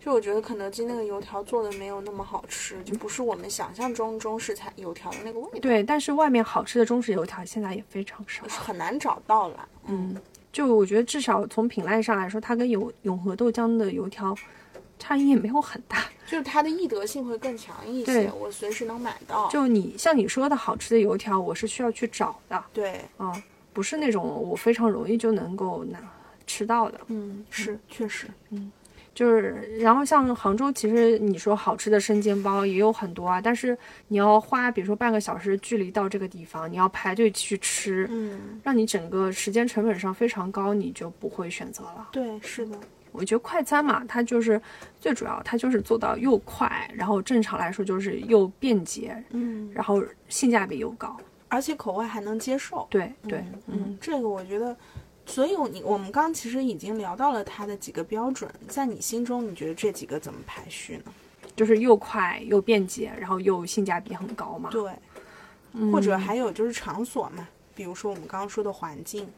[0.00, 8.46] 就我觉得肯德基那个油条做的没有那么好吃，就不是我们想象中中式菜油条的那个味道，对，但是外面好吃的中式油条现在也非常少。
[8.46, 9.68] 是很难找到了。
[9.88, 10.16] 嗯，
[10.56, 14.34] 就我觉得至少从品类上来说，它跟永永和豆浆的油条
[14.98, 15.98] 差异也没有很大。
[16.26, 19.50] 就是它的易得性会更强一对些，我随时能买到。
[19.50, 23.30] 就你像你说的好吃的油条，我是需要去找的对，啊，
[23.74, 25.98] 不是那种我非常容易就能够拿
[26.46, 26.98] 吃到的。
[27.08, 28.26] 嗯，是确实，
[29.16, 33.76] 就是，然后像杭州，其实你说好吃的生煎包也有很多啊，但是
[34.08, 42.08] 你要花，比如说半个小时距离到这个地方，你要排队去吃，嗯，让你整个时间成本上非常高，你就不会选择了。
[42.12, 42.78] 对，是的，
[43.10, 44.60] 我觉得快餐嘛，它就是
[45.00, 51.16] 最主要，它就是做到又快，然后正常来说就是又便捷，嗯，然后性价比又高。
[51.48, 52.86] 而且口味还能接受。
[52.90, 54.76] 对对，嗯，嗯，这个我觉得，
[55.26, 61.12] 所以我你我们刚刚其实已经聊到了它的几个标准，在你心中，你觉得这几个怎么排序呢？
[61.54, 64.70] 就是又快又便捷，然后又性价比很高嘛。
[64.70, 64.92] 对，
[65.72, 69.28] 嗯或者还有就是场所嘛，比如说我们刚刚说的环境，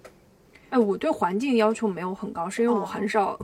[0.71, 3.39] 哎，我对环境要求没有很高，是因为我哦很少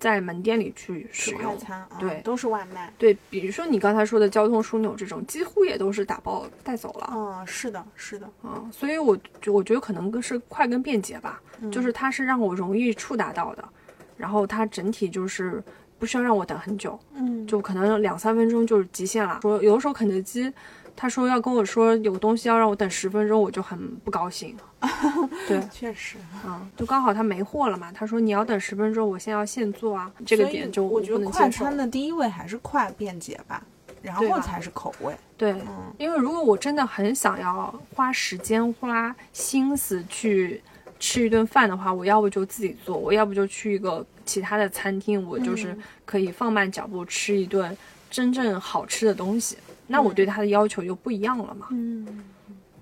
[0.00, 1.56] 在门店里去使用。
[1.58, 2.92] 餐啊，对都是外卖。
[2.98, 7.10] 对，比如说你刚才说的交通枢纽这种，几乎也都是打包带走了。
[7.14, 13.68] 嗯，是的，是的，嗯，所以我就我觉得可能更是快跟便捷吧，嗯就是它是让我容易触达到的，
[14.16, 15.62] 然后它整体就是
[15.98, 19.40] 不需要让我等很久，嗯，就可能两三分钟就是极限了。
[19.42, 20.50] 说有的时候肯德基，
[20.96, 24.56] 他说要跟我说有东西要让我等十分钟，我就很不高兴。
[25.46, 26.16] 对，确实。
[26.44, 31.50] 嗯，就刚好他没货了嘛，他说你要等十分钟，我现在要现做啊，这个点就我觉得快。
[31.50, 33.62] 餐的第一位还是快便捷吧，
[34.02, 35.14] 然后才是口味。
[35.36, 40.62] 对，嗯因为如果我真的很想要花时间、花心思去
[40.98, 47.76] 吃一顿饭的话，我要不就自己做，我要不就去一个其他的餐厅，我就是嗯可以放慢脚步吃一顿
[48.10, 49.56] 真正好吃的东西。
[49.90, 51.66] 那我对他的要求就不一样了嘛。
[51.72, 52.24] 嗯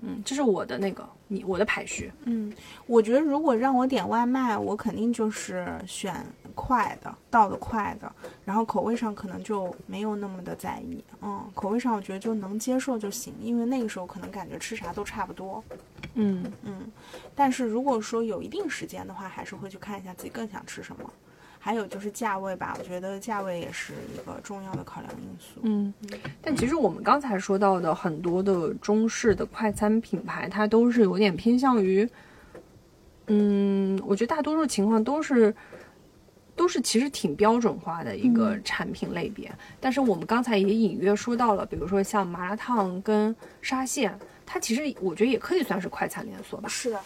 [0.01, 2.09] 嗯，这是我的那个你我的排序。
[2.23, 2.53] 嗯，
[2.85, 8.09] 我觉得如果让我点外卖，我肯定就是选快的，到的快的，
[8.45, 11.03] 然后口味上可能就没有那么的在意。
[11.21, 15.61] 嗯，口味上我觉得就能接受就行，因为那个时候可能感觉吃啥都差不多。
[16.13, 16.89] 嗯嗯，
[17.35, 21.11] 但是如果说有一定时间的话，还是会去看一下自己更想吃什么。
[21.69, 25.59] 还有就是价位吧，我觉得价位也是一个重要的考量因素。
[25.61, 25.93] 嗯，
[26.41, 32.09] 但其实我们刚才说到的很多的中式的快餐品牌，它都是有点偏向于，
[33.27, 35.53] 嗯，我觉得大多数情况都是。
[36.55, 44.13] 都是其实挺标准化的一个嗯产品类别，但是我们刚才也隐约说到了，比如说像麻辣烫跟沙县，
[44.45, 46.67] 它其实我觉得也可以算是快餐连锁吧。
[46.67, 46.99] 是的，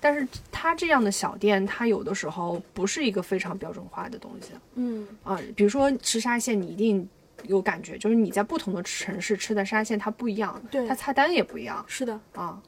[0.00, 4.52] 但是它这样的小店，它有的时候不是一个非常标准化的东西。
[4.74, 7.08] 嗯啊、比如说吃沙县，你一定
[7.44, 12.60] 有感觉，就是你在不同的城市吃的沙县它不一样，对它菜单也不一样是的，啊。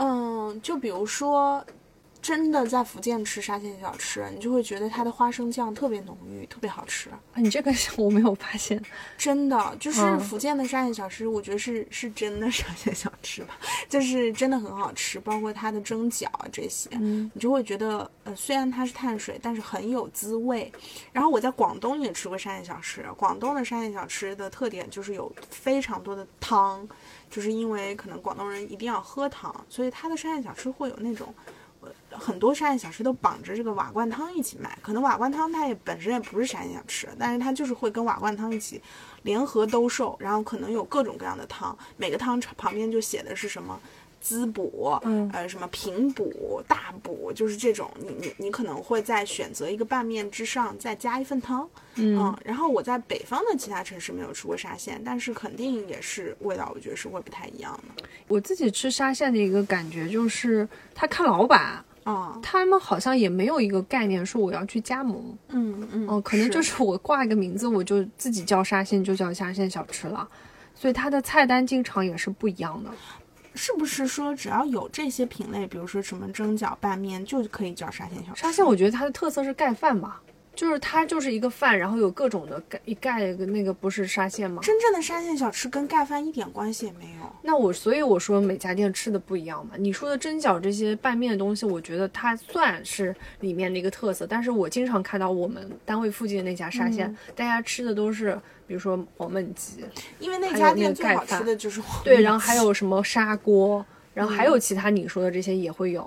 [0.00, 1.64] 嗯，就比如说，
[2.20, 7.08] 真的在福建吃沙县小吃，你就会觉得它的花生酱特别浓郁，特别好吃。
[7.10, 8.82] 啊你这个我没有发现，
[9.16, 13.56] 真的，就是嗯福建的沙县小吃，我觉得是是真的沙县小吃吧，
[13.88, 20.70] 就是真的很好吃，包括它的蒸饺啊这些，嗯你就会觉得，呃，虽然它是碳水，但是很有滋味。
[21.12, 26.86] 然后我在广东也吃过沙县小吃，广东的沙县小吃的特点就是有非常多的汤，
[27.30, 31.32] 就是因为可能广东人一定要喝汤，所以它的沙县小吃会有那种。
[32.10, 38.80] 呃很多沙县小吃都绑着这个瓦罐汤一起卖，可能瓦罐汤它也本身也不是沙县小吃，但是它就是会跟瓦罐汤一起
[39.22, 43.78] 联合兜售，然后可能有各种各样的汤，每个汤旁边就写的是什么
[44.20, 45.30] 滋补，嗯。
[45.32, 52.36] 呃，什么平补、大补，就是这种，你你你可能会在选择一个拌面之上再加一份汤，嗯。
[52.44, 58.04] 然后我在北方的其他城市没有吃过沙县，但是肯定也是味道，我觉得是会不太一样的。
[58.26, 70.26] 我自己吃沙县的一个感觉就是，他看老板，啊，他们好像也没有一个概念说我要去加盟，嗯嗯，哦、可能就是我挂一个名字，我就自己叫沙县就叫沙县小吃了，
[70.74, 72.90] 所以它的菜单经常也是不一样的。
[73.54, 78.40] 是不是说只要有这些品类，比如说什么蒸饺、拌面，就可以叫沙县小吃？
[78.40, 80.20] 沙县我觉得它的特色是盖饭吧，
[80.58, 84.60] 就是它就是一个饭，然后有各种的盖一盖一个那个不是沙县吗？
[84.64, 87.32] 真正的沙县小吃跟盖饭一点关系也没有。
[87.42, 89.74] 那我所以我说每家店吃的不一样嘛。
[89.78, 99.84] 你说的蒸饺这些拌面的东西，我觉得它算是里面的一个特色，但是我经常看到我们单位附近的那家沙县，大家吃的都是比如说黄焖鸡，
[100.18, 106.02] 因为那家店最好吃的就是黄对，焖然后还有什么砂锅，然后还有其他你说的这些也会有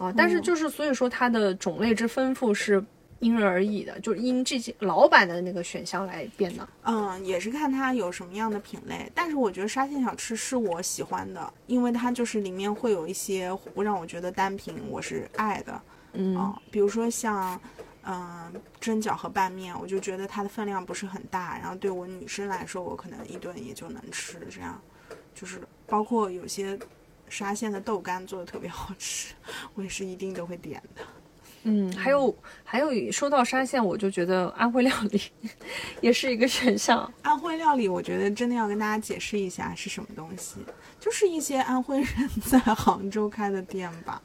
[0.00, 0.12] 啊。
[0.16, 2.82] 但是就是所以说它的种类之丰富是
[3.22, 6.68] 因人而异的，就是因这些老板的那个选项来变的。
[6.82, 15.80] 嗯，也是看它有什么样的品类，但是我觉得沙县小吃是我喜欢的，因为它就是里面会有一些让我觉得单品我是爱的
[16.14, 17.58] 嗯啊、比如说像
[18.04, 24.78] 嗯、蒸饺和拌面，我就觉得它的分量不是很大，然后对我女生来说，我可能一顿也就能吃，这样
[25.34, 26.76] 就是包括有些
[27.28, 29.32] 沙县的豆干做的特别好吃，
[29.74, 31.02] 我也是一定都会点的。
[31.64, 35.20] 嗯，还有还有，说到沙县，我就觉得安徽料理
[36.00, 37.10] 也是一个选项。
[37.22, 40.56] 安徽料理，我觉得真的要跟大家解释一下是什么东西，
[40.98, 42.08] 就是一些安徽人
[42.44, 44.20] 在杭州开的店吧，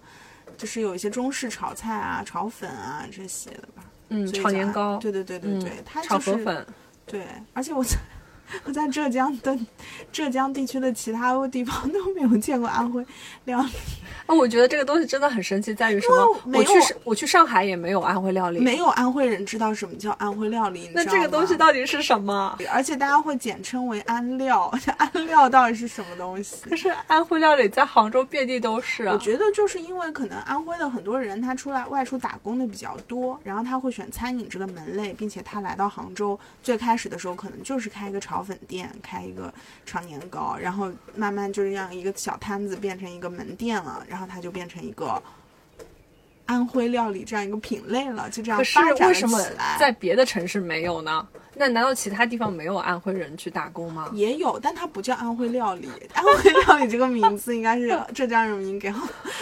[0.57, 3.83] 就是有一些中式炒菜啊、炒粉啊这些的吧。
[4.09, 6.65] 嗯，炒年糕，对对对对对，嗯它就是炒河粉，
[7.05, 7.97] 对，而且我在
[8.63, 9.57] 我 在浙江的
[10.11, 13.05] 浙江地区的其他地方都没有见过安徽
[13.45, 13.69] 料理，
[14.25, 16.57] 啊，我觉得这个东西真的很神奇，在于什么？
[16.57, 22.57] 我去我去上海也没有安徽料理，没有安徽人知道什么叫安徽料理，那这个东西到底是什么？
[22.71, 26.55] 而且大家会简称为安料， 安料到底是什么东西？
[26.69, 29.13] 可是安徽料理在杭州遍地都是啊。
[29.13, 39.51] 我觉得就是因为可能安徽的很多人他出来外出打工的比较多，然后他会选餐饮这个门类，并且他来到杭州最开始的时候可能就是开一个炒粉店，开一个
[39.83, 45.19] 炒年糕，然后慢慢就是让一个小摊子变成一个门店了，然后它就变成一个
[46.45, 49.75] 安徽料理这样一个品类了，就这样可是发展了为什么起来。
[49.79, 51.27] 在别的城市没有呢？
[51.55, 54.11] 那难道其他地方没有安徽人去打工吗？
[54.13, 55.89] 也有，但它不叫安徽料理。
[56.13, 58.93] 安徽料理这个名字应该是 浙江人民给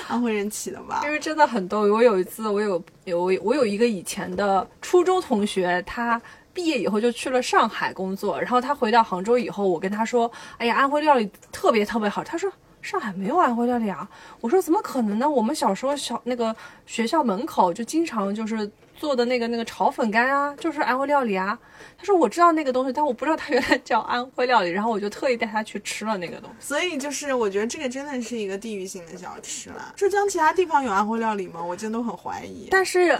[0.07, 1.11] 安徽人起的吧因？
[1.11, 1.81] 为真的很逗。
[1.81, 6.21] 我有一次，我有有我有一个以前的初中同学，他
[6.55, 12.51] 毕业以后就去了上海工作，然后他回到杭州以后，我跟他说：“哎呀，安徽料理特别特别好。”他说。
[12.81, 14.07] 上海没有安徽料理啊！
[14.41, 15.27] 我说怎么可能呢？
[15.27, 21.57] 我们小时候小那个学校门口就经常就是做的那个那个炒粉干啊，就是安徽料理啊。
[21.97, 24.69] 他说我知道那个东西，但我不知道它原来叫安徽料理。
[24.69, 26.67] 然后我就特意带他去吃了那个东西。
[26.67, 29.93] 所以就是我觉得这个真的是一个地域性的小吃啦。
[29.95, 31.63] 浙江其他地方有安徽料理吗？
[31.63, 32.67] 我真的都很怀疑。
[32.69, 33.17] 但是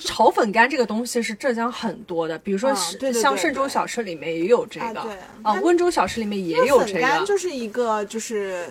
[0.00, 8.68] 炒粉干这个东西是浙江很多的，比如说像嵊州小吃里面也有这个啊对啊，温州小吃里面也有这粉干个，就是一个就是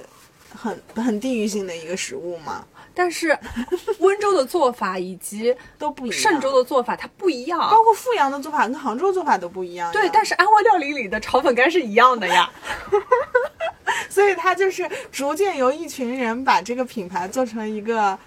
[0.53, 3.37] 很很地域性的一个食物嘛，但是
[3.99, 6.19] 温州的做法以及都不一样。
[6.19, 7.59] 嵊州的做法它不一样。
[7.59, 9.91] 包括阜阳的做法跟杭州做法都不一样。
[9.91, 12.49] 对，但是安徽料理里的炒粉干是一样的呀。
[14.09, 18.17] 所以它就是逐渐由一群人把这个品牌做成一个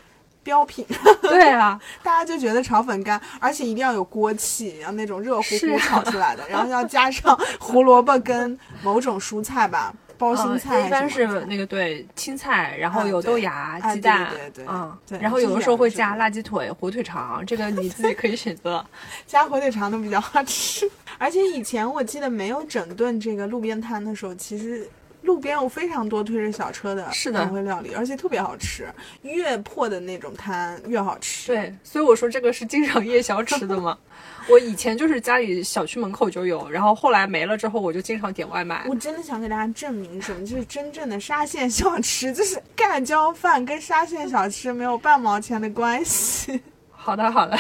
[0.43, 0.87] 标品。
[1.23, 9.93] 对啊， 大家就觉得炒粉干，而且一定要有锅气，要那种热乎乎炒出来的，然后要加上胡萝卜跟某种蔬菜吧，
[10.25, 18.85] 包心嗯菜还一般是那个对青菜，然后啊有豆芽、啊鸡蛋，对对对嗯对，然后有的时候会加辣鸡腿、火腿肠，这个你自己可以选择。
[19.27, 20.91] 加火腿肠都比较好吃。
[21.19, 24.89] 而且以前我记得没有整顿这个路边摊的时候，其实。
[25.23, 28.87] 路边有非常多推着小车的是的安徽料理，而且特别好吃。
[29.23, 31.47] 越破的那种摊越好吃。
[31.47, 33.97] 对，所以我说这个是经常夜宵吃的嘛。
[34.49, 38.85] 我以前就是家里小区门口就有，然后后来没了之后，我就经常点外卖。
[38.89, 46.61] 我真的想给大家证明什么就是真正的沙县小吃，就是盖浇饭跟沙县小吃没有半毛钱的关系。
[46.93, 47.57] 好的，好的。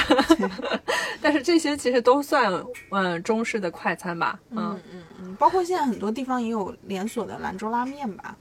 [1.20, 2.53] 但是这些其实都算
[2.90, 4.38] 嗯中式的快餐吧。
[4.51, 8.37] 嗯，嗯嗯，包括现在很多地方也有连锁的兰州拉面吧，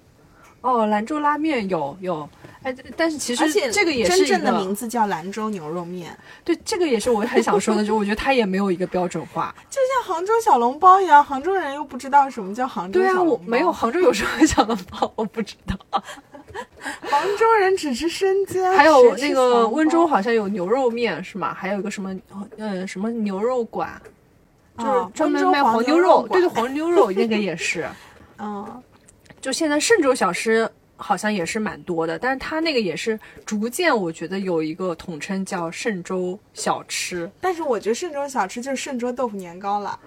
[0.61, 2.29] 哦，兰州拉面有有，
[2.63, 9.53] 哎，但是其实这个也是一真正的名字叫兰州牛肉面，对，这个也是我很想说的，就我觉得它也没有一个标准化。
[9.69, 13.23] 就像杭州小笼包一样，杭州人又不知道什么叫杭州小笼包。
[13.23, 16.03] 对啊我没有杭州有什么小笼包，我不知道。
[17.01, 21.53] 杭州人只吃生煎，还有那个温州好像有牛肉面是吗？
[21.53, 22.15] 还有一个什么
[22.57, 23.99] 嗯什么牛肉馆，
[24.77, 27.87] 就是啊专门卖黄牛肉肉，对对，黄牛肉那个也是。
[28.39, 28.81] 嗯，
[29.41, 30.69] 就现在嵊州小吃
[31.03, 39.99] 好像也是蛮多的，但是它那个也是逐渐，我觉得有一个统称叫嵊州小吃但是我觉得嵊州小吃就是嵊州豆腐年糕了。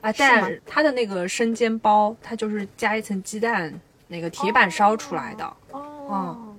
[0.00, 3.74] 啊，但它的那个生煎包，它就是加一层鸡蛋，
[4.06, 5.56] 那个铁板烧出来的。
[5.72, 6.54] 哦。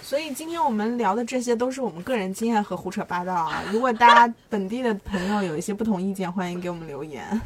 [0.00, 3.62] 所以今天我们聊的这些都是我们个人经验和胡扯八道啊！
[3.72, 7.40] 如果大家 本地的朋友有一些不同意见，欢迎给我们留言。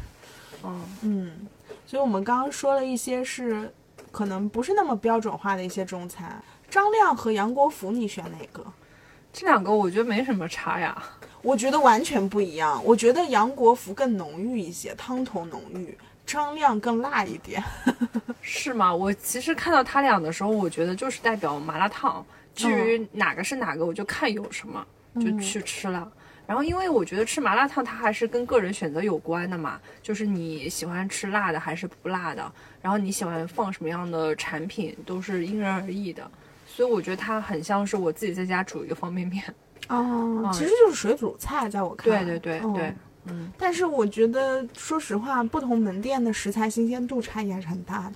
[0.63, 1.47] 嗯，嗯，
[1.85, 3.71] 所以我们刚刚说了一些是
[4.11, 6.41] 可能不是那么标准化的一些中餐。
[6.69, 8.65] 张亮和杨国福，你选哪个？
[9.31, 11.01] 这两个我觉得没什么差呀。
[11.41, 12.83] 我觉得完全不一样。
[12.83, 15.93] 我觉得杨国福更浓郁一些，汤头浓郁；
[16.25, 17.63] 张亮更辣一点。
[18.41, 18.93] 是吗？
[18.93, 22.25] 我其实看到他俩的时候，我觉得就是代表麻辣烫。
[22.55, 24.85] 至于哪个是哪个，我就看有什么
[25.21, 26.11] 就去吃了。
[26.47, 36.29] 然后，因为我觉得吃麻辣烫，它还是跟个人选择有关的嘛，就是你喜欢吃辣的还是不辣的，然后你喜欢放什么样的产品，都是因人而异的。
[36.65, 39.43] 所以我觉得它很像是我自己在家煮一个方便面。
[39.89, 42.23] 哦， 其实就是水煮菜，在我看来。
[42.23, 42.93] 对对对嗯对，
[43.25, 48.13] 嗯，但是我觉得，说实话，不同门店的食材新鲜度差异还是很大的。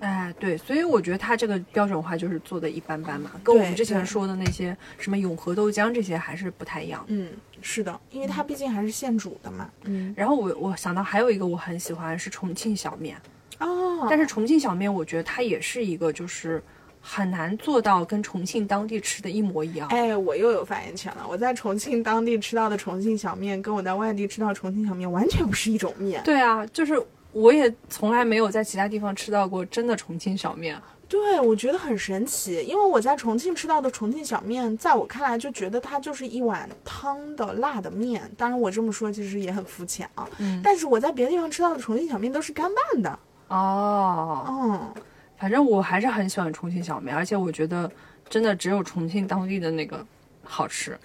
[0.00, 7.02] 哎，对，所以我觉得它这个标准化就是做的一般般嘛，跟我们之前说的那些什么永和豆浆这些还是不太一样。
[7.08, 7.30] 嗯，
[7.62, 9.70] 是的，因为它毕竟还是现煮的嘛。
[9.84, 13.16] 嗯，然后我我想到还有一个我很喜欢是重庆小面，
[13.58, 16.62] 哦，但是重庆小面我觉得它也是一个就是
[17.00, 19.88] 很难做到跟重庆当地吃的一模一样。
[19.88, 21.24] 哎，我又有发言权了。
[21.26, 26.22] 我在重庆当地吃到的重庆小面，跟我在外地吃到重庆小面完全不是一种面。
[26.22, 27.00] 对啊，就是
[27.36, 30.80] 我也从来没有在其他地方吃到过真的重庆小面。
[31.06, 38.28] 对，我觉得很神奇，因为我在重庆吃到的重庆小面，在我看来就觉得它就是一碗汤的辣的面。
[38.38, 40.26] 当然，我这么说其实也很肤浅啊。
[40.38, 43.18] 嗯但是我在别的地方吃到的重庆小面都是干拌的。
[43.48, 44.94] 哦，嗯，
[45.38, 47.88] 反正我还是很喜欢重庆小面，而且我觉得
[48.30, 50.04] 真的只有重庆当地的那个
[50.42, 50.98] 好吃。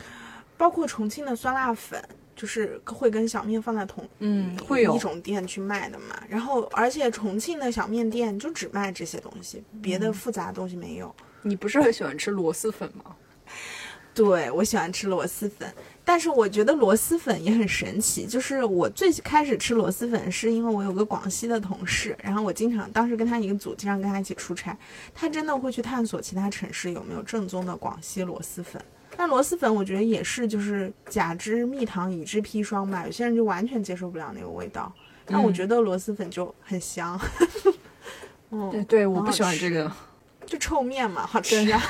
[0.57, 2.01] 包括重庆的酸辣粉，
[2.41, 6.19] 就是会跟小面放在同嗯，会有一种店去卖的嘛。
[6.27, 11.13] 然后，而且重庆的小面店就只卖这些东西，别嗯的复杂的东西没有。
[11.43, 13.15] 你不是很喜欢吃螺蛳粉吗？
[14.15, 15.71] 对，我喜欢吃螺蛳粉，
[16.03, 18.25] 但是我觉得螺蛳粉也很神奇。
[18.25, 24.75] 就是我最开始吃螺蛳粉，是因为我有个广西的同事，然后我经常当时跟他一个组，经常跟他一起出差，
[25.13, 28.81] 他真的会去探索其他城市有没有正宗的广西螺蛳粉。
[29.15, 34.91] 但螺蛳粉我觉得也是，就是甲之蜜糖，乙之砒霜吧，有些人就完全接受不了那个味道。
[35.25, 37.19] 但我嗯觉得螺蛳粉就很香，
[38.49, 39.91] 嗯，对对，我不喜欢这个。
[40.45, 41.81] 就臭面嘛，好吃啊。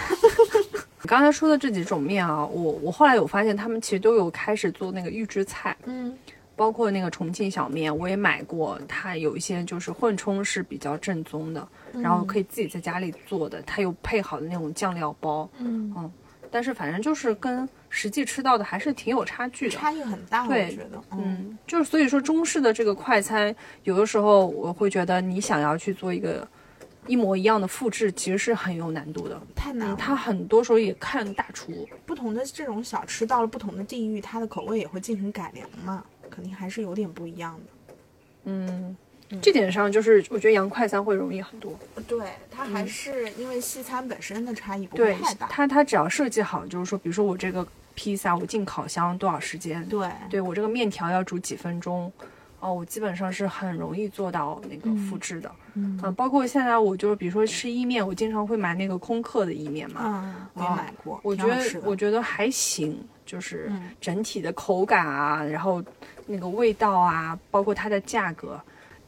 [1.01, 6.15] 你刚才说的这几种面啊，我我后来有发现，他们其实都有开始做那个预制菜，嗯
[6.55, 16.11] 包括那个重庆小面，我也买过，它有一些就是混充是比较正宗的，然后可以自己在家里做的，它有配好的那种酱料包，嗯，
[16.51, 19.71] 但是反正就是跟实际吃到的还是挺有差距的。
[19.71, 26.47] 差异很大，我对觉得，嗯，就是所以说中式的这个快餐，有的时候我会觉得你想要去做一个
[27.07, 29.35] 一模一样的复制，其实是很有难度的。
[29.35, 29.95] 嗯，太难了。
[29.95, 31.87] 它很多时候也看大厨。
[32.05, 37.95] 不同的这种小吃到了不同的地域，它的口味也会进行改良嘛，肯定还是有点不一样的。
[38.43, 38.95] 嗯，
[39.39, 41.77] 这点上就是我觉得洋快餐会容易很多。
[42.07, 45.47] 对，它还是因为西餐本身的差异不太大。
[45.47, 49.85] 它，它只要设计好，就是说，比如说我这个披萨，我进烤箱多少时间？
[49.87, 52.11] 对对我这个面条要煮几分钟？
[52.59, 55.51] 哦，我基本上是很容易做到那个复制的。
[55.73, 60.01] 嗯嗯，包括现在我就是比如说吃意面，我经常会买那个空客的意面嘛。
[60.03, 65.83] 嗯，我买过，我觉得我觉得还行，就是嗯整体的口感啊，然后
[66.27, 68.61] 那个味道啊，包括它的价格，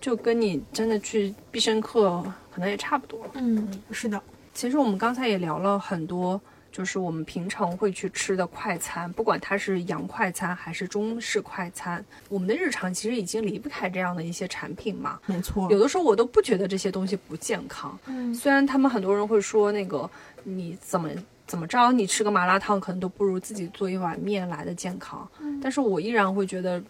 [0.03, 3.25] 就跟你真的去必胜客可能也差不多。
[3.35, 4.21] 嗯，是的，
[4.53, 6.39] 其实我们刚才也聊了很多，
[6.73, 15.17] 就是我们平常会去吃的快餐，不管它是洋快餐还是中式快餐，我们的日常其实已经离不开这样的一些产品嘛。
[15.25, 15.71] 没错。
[15.71, 20.09] 有的时候我都不觉得这些东西不健康，嗯虽然他们很多人会说那个
[20.43, 21.09] 你怎么
[21.47, 26.83] 怎么着，你吃个麻辣烫可能都不如自己做一碗面来的健康，嗯但是我依然会觉得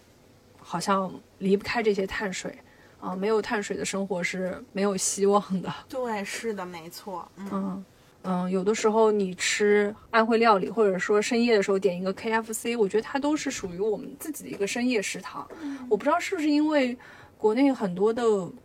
[0.58, 1.08] 好像
[1.38, 2.52] 离不开这些碳水
[3.04, 5.72] 啊、没有碳水的生活是没有希望的。
[5.88, 7.28] 对，是的，没错。
[7.36, 7.84] 嗯嗯
[8.26, 15.46] 嗯，有的时候你吃安徽料理，或者说深夜的时候点一个 KFC，我觉得它都是属于我们自己的一个深夜食堂。
[15.90, 16.96] 我不知道是不是因为
[17.36, 18.22] 国内很多的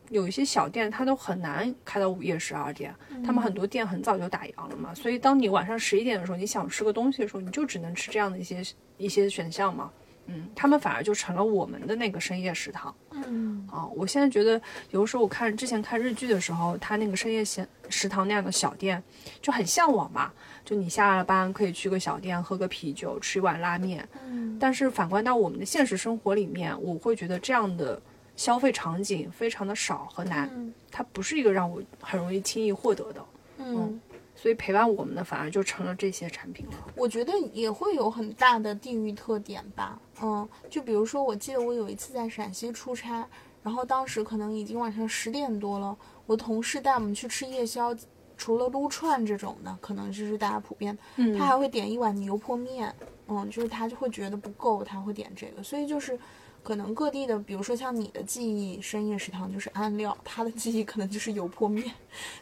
[0.09, 8.63] 有一些小店，它都很难开到午夜十二点，他们很多店很早就打烊了嘛，所以当你晚上十一点的时候，你想吃个东西的时候，你就只能吃这样的一些
[8.95, 9.91] 一些选项嘛。
[10.29, 12.93] 嗯，他们反而就成了我们的那个深夜食堂。
[13.11, 14.61] 嗯啊，我现在觉得
[14.91, 19.01] 有的时候我看之前看日剧的时候，他那个深夜食食堂那样的小店
[19.41, 20.31] 就很向往嘛。
[20.63, 24.07] 就你下了班可以去个小店喝个啤酒，吃一碗拉面。
[24.27, 27.99] 嗯但是反观到我们的现实生活里面，我会觉得这样的
[28.35, 33.25] 消费场景非常的少和难，嗯它不是一个让我很容易轻易获得的。
[33.59, 33.99] 嗯，
[34.41, 36.71] 所以陪伴我们的反而就成了这些产品了。
[36.95, 39.99] 我觉得也会有很大的地域特点吧。
[40.21, 43.27] 嗯，就比如说，我记得我有一次在陕西出差，
[43.61, 47.93] 然后当时可能已经晚上十点多了，我同事带我们去吃夜宵，
[48.37, 52.95] 除了撸串这种的，可能就是大家普遍，嗯他还会点一碗牛泼面。
[53.27, 56.17] 嗯，就是他就会觉得不够，他会点这个，所以就是。
[56.63, 61.91] 可能各地的，比如说像你的记忆，深夜食堂就是安料，他的记忆可能就是油泼面，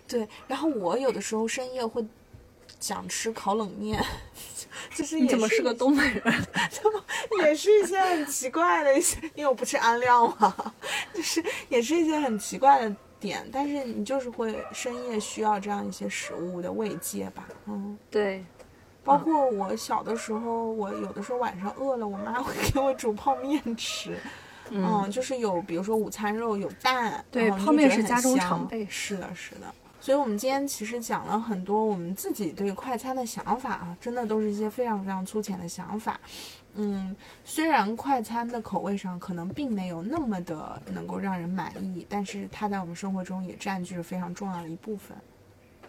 [0.08, 0.28] 对。
[0.48, 2.06] 然后我有的时候深夜会
[2.80, 4.04] 想吃烤冷面，
[4.94, 6.24] 就是你怎么是个东北人？
[7.44, 10.74] 也是一些很奇怪的一些，因为我不吃安料嘛，
[11.14, 18.44] 就是也是一些很奇怪的点，但是你就是会深夜需要这样一些食物的慰藉吧，嗯，对，
[19.08, 24.20] 包括我小的时候，我有的时候晚上饿了，我妈会给我煮泡面吃，
[24.70, 28.68] 嗯，就是有比如说午餐肉有蛋，对泡面是家中常。
[28.68, 36.20] 备是的，是的，所以，我们今天其实讲了很多我们自己对快餐的想法啊，真的都是一些非常非常粗浅的想法。
[36.76, 45.18] 嗯，虽然快餐的口味上可能并没有那么的能够让人满意，但是它在我们生活中也占据了非常重要的一部分。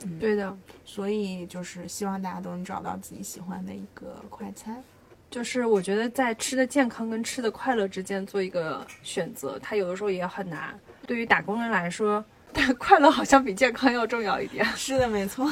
[0.05, 4.83] 嗯，对的，所以就是希望大家都能找到自己喜欢的一个快餐。
[5.31, 10.79] 就是我觉得在吃的健康跟吃的快乐之间做一个选择，它有的时候也很难。
[11.07, 14.65] 对于打工人来说，但快乐好像比健康要重要一点。
[14.75, 15.47] 是的，没错。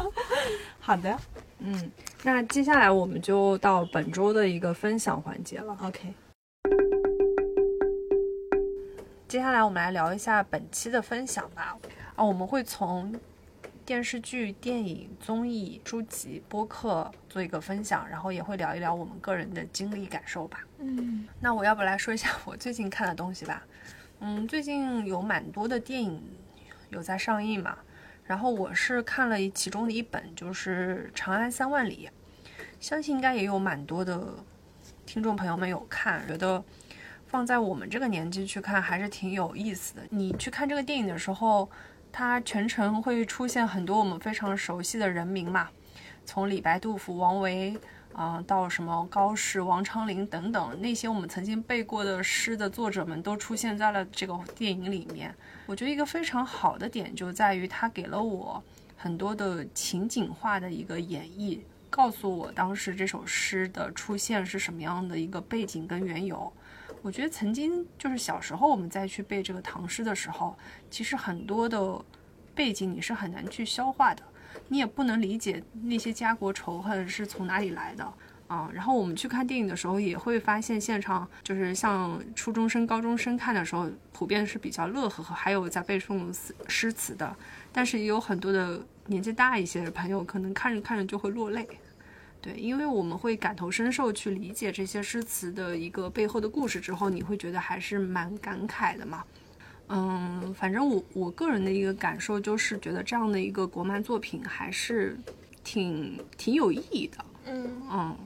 [0.80, 1.18] 好的，
[1.58, 1.90] 嗯，
[2.22, 5.76] 那接下来我们就到本周的一个分享环节了。
[5.82, 6.14] OK，
[9.28, 11.76] 接下来我们来聊一下本期的分享吧。
[12.16, 13.14] 啊，我们会从
[13.86, 20.60] 电视剧、电影、综艺、书籍、播客做一个分享，然后也会聊一聊我们个人的经历感受吧。
[20.78, 23.62] 嗯那我要不来说一下我最近看的东西吧。
[24.20, 26.22] 嗯，最近有蛮多的电影
[26.88, 27.76] 有在上映嘛，
[28.24, 32.08] 然后我是看了其中的一本，就是《长安三万里》，
[32.80, 34.34] 相信应该也有蛮多的
[35.04, 36.64] 听众朋友们有看，觉得
[37.26, 40.02] 放在我们这个年纪去看还是挺有意思的。
[40.08, 41.68] 你去看这个电影的时候，
[42.16, 45.68] 它全程会出现很多我们非常熟悉的人名嘛，
[46.24, 47.76] 从李白、杜甫、王维。
[48.14, 55.34] 啊、到什么高适、王昌龄等等那些我们曾经背过的诗的作者们都出现在了这个电影里面。
[55.66, 58.62] 我觉得一个非常好的点就在于它给了我
[58.96, 61.58] 很多的情景化的一个演绎，
[61.90, 66.52] 告诉我当时这首诗的出现是什么样的一个背景跟缘由。
[67.04, 70.56] 我觉得曾经就是小时候我们再去背这个唐诗的时候，
[70.90, 72.02] 其实很多的
[72.54, 74.22] 背景你是很难去消化的。
[74.68, 78.10] 你也不能理解那些家国仇恨是从哪里来的
[78.46, 78.70] 啊。
[78.72, 87.36] 然后我们去看电影的时候，也会发现现场就是像初中生、高中生看的时候，普遍是比较乐呵呵，还有在背诵诗诗词的。
[87.70, 91.68] 但是也有很多的年纪大一些的朋友，可能看着看着就会落泪。
[92.44, 99.24] 对，因为我们会感同身受去理解这些诗词的一个背后的故事之后，你会觉得还是蛮感慨的嘛。
[99.88, 105.18] 嗯，反正我我个人的一个感受就是觉得这样的一个国漫作品还是
[105.62, 107.24] 挺挺有意义的。
[107.46, 108.16] 嗯嗯，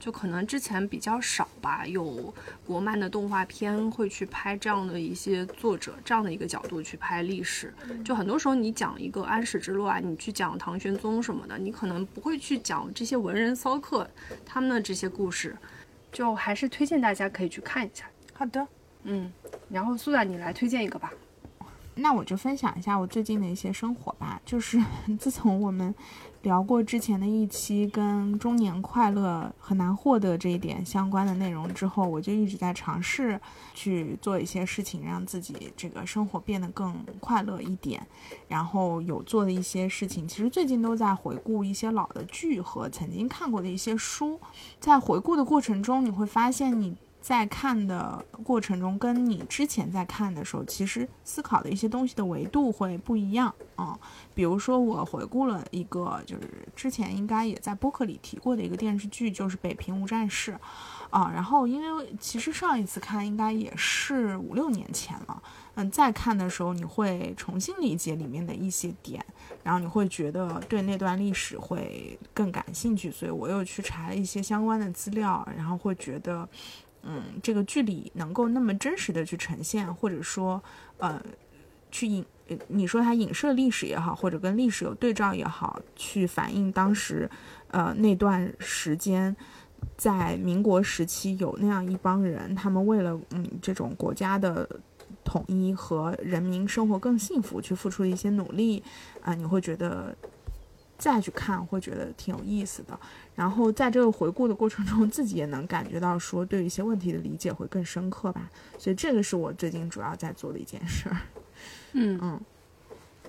[0.00, 2.34] 就可能之前比较少吧，有
[2.66, 7.72] 国漫的动画片会去拍这样的一些作者这样的一个角度去拍历史。
[8.02, 14.08] 就很多时候你讲一个安史之乱，啊你去讲唐玄宗什么的，你可能不会去讲这些文人骚客
[14.46, 15.54] 他们的这些故事，
[16.10, 18.06] 就还是推荐大家可以去看一下。
[18.32, 18.66] 好的，
[19.02, 19.30] 嗯，
[19.68, 21.12] 然后苏打你来推荐一个吧。
[21.96, 24.40] 那我就分享一下我最近的一些生活吧。
[24.46, 24.82] 就是
[25.20, 25.94] 自从我们
[26.42, 33.38] 聊过之前的一期跟中年快乐很难获得这一点相关的内容之后，我就一直在尝试
[33.74, 38.00] 去做一些事情，让自己这个生活变得更快乐一点。
[38.48, 44.40] 然后有做的一些事情，其实最近都在回顾一些老的剧和曾经看过的一些书。
[44.80, 46.96] 在回顾的过程中，你会发现你。
[47.20, 53.98] 在看的过程中，跟你之前在看的时候，其实思考的一些东西的维度会不一样啊、
[54.34, 60.52] 比如说，我回顾了一个，就是之前应该也在播客里提过的一个电视剧，就是《北平无战事》
[61.10, 61.30] 啊。
[61.32, 65.42] 然后，因为其实上一次看应该也是五六年前了，
[65.74, 69.24] 嗯，再看的时候你会重新理解里面的一些点，
[69.62, 76.48] 然后你会觉得对那段历史会更感兴趣，所以我又去查了一些相关的资料，然后会觉得。
[77.02, 80.62] 嗯，这个剧里能够那么真实的去呈现，或者说，
[80.98, 81.20] 呃，
[81.90, 82.24] 去影，
[82.68, 87.30] 你说它影射历史也好，或者跟历史有对照也好，去反映当时，
[87.68, 89.34] 呃，那段时间，
[89.96, 94.68] 在民国时期有那样一帮人，他们为了嗯这种国家的
[95.24, 98.82] 统一和人民生活更幸福去付出一些努力，
[99.22, 100.14] 啊、你会觉得。
[101.00, 103.00] 再去看会觉得挺有意思的，
[103.34, 111.16] 然后在这个回顾的过程中， 自己也能感觉到说对一些问题的理解会更深刻吧，所以这个是我最近主要在做的一件事儿。
[111.94, 112.40] 嗯嗯，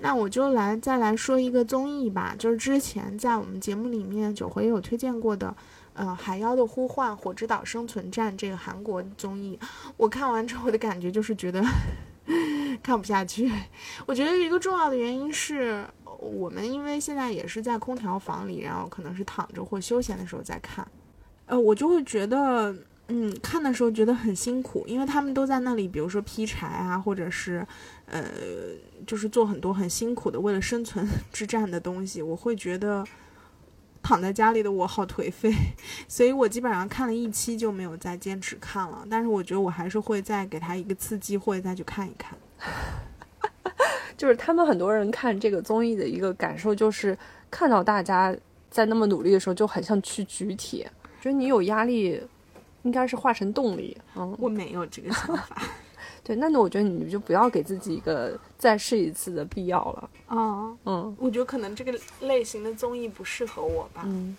[0.01, 5.55] 那我就来再来说一个综艺吧，就是之前在我们节目里面九回有推荐过的，
[5.93, 9.57] 呃，《海妖的呼唤：火之岛生存战》这个韩国综艺，
[9.95, 11.63] 我看完之后的感觉就是觉得
[12.83, 13.49] 看不下去。
[14.05, 15.85] 我觉得一个重要的原因是。
[16.21, 20.87] 我们因为现在也是在空调房里，然后可能是躺着或休闲的时候在看，
[21.47, 22.73] 呃，我就会觉得，
[23.07, 27.65] 嗯，看的时候觉得很辛苦，因为他们都在那里，比如说劈柴啊，或者是，
[28.05, 28.23] 呃，
[29.07, 33.03] 就是做很多很辛苦的为了生存 之战的东西，我会觉得
[34.03, 35.51] 躺在家里的我好颓废，
[36.07, 42.37] 所以我基本上看了一期就没有再坚持看了，但是我觉得我还是会再给他一个次机会再去看一看。
[44.17, 47.17] 就是他们很多人看这个综艺的一个感受，就是
[47.49, 48.35] 看到大家
[48.69, 50.89] 在那么努力的时候，就很像去举铁。
[51.21, 52.21] 觉得你有压力，
[52.83, 53.95] 应该是化成动力。
[54.15, 55.61] 嗯，我没有这个想法。
[56.23, 60.09] 对，那那我觉得你就不要给自己一个再试一次的必要了。
[60.29, 64.03] 嗯嗯我觉得可能这个类型的综艺不适合我吧。
[64.05, 64.37] 嗯。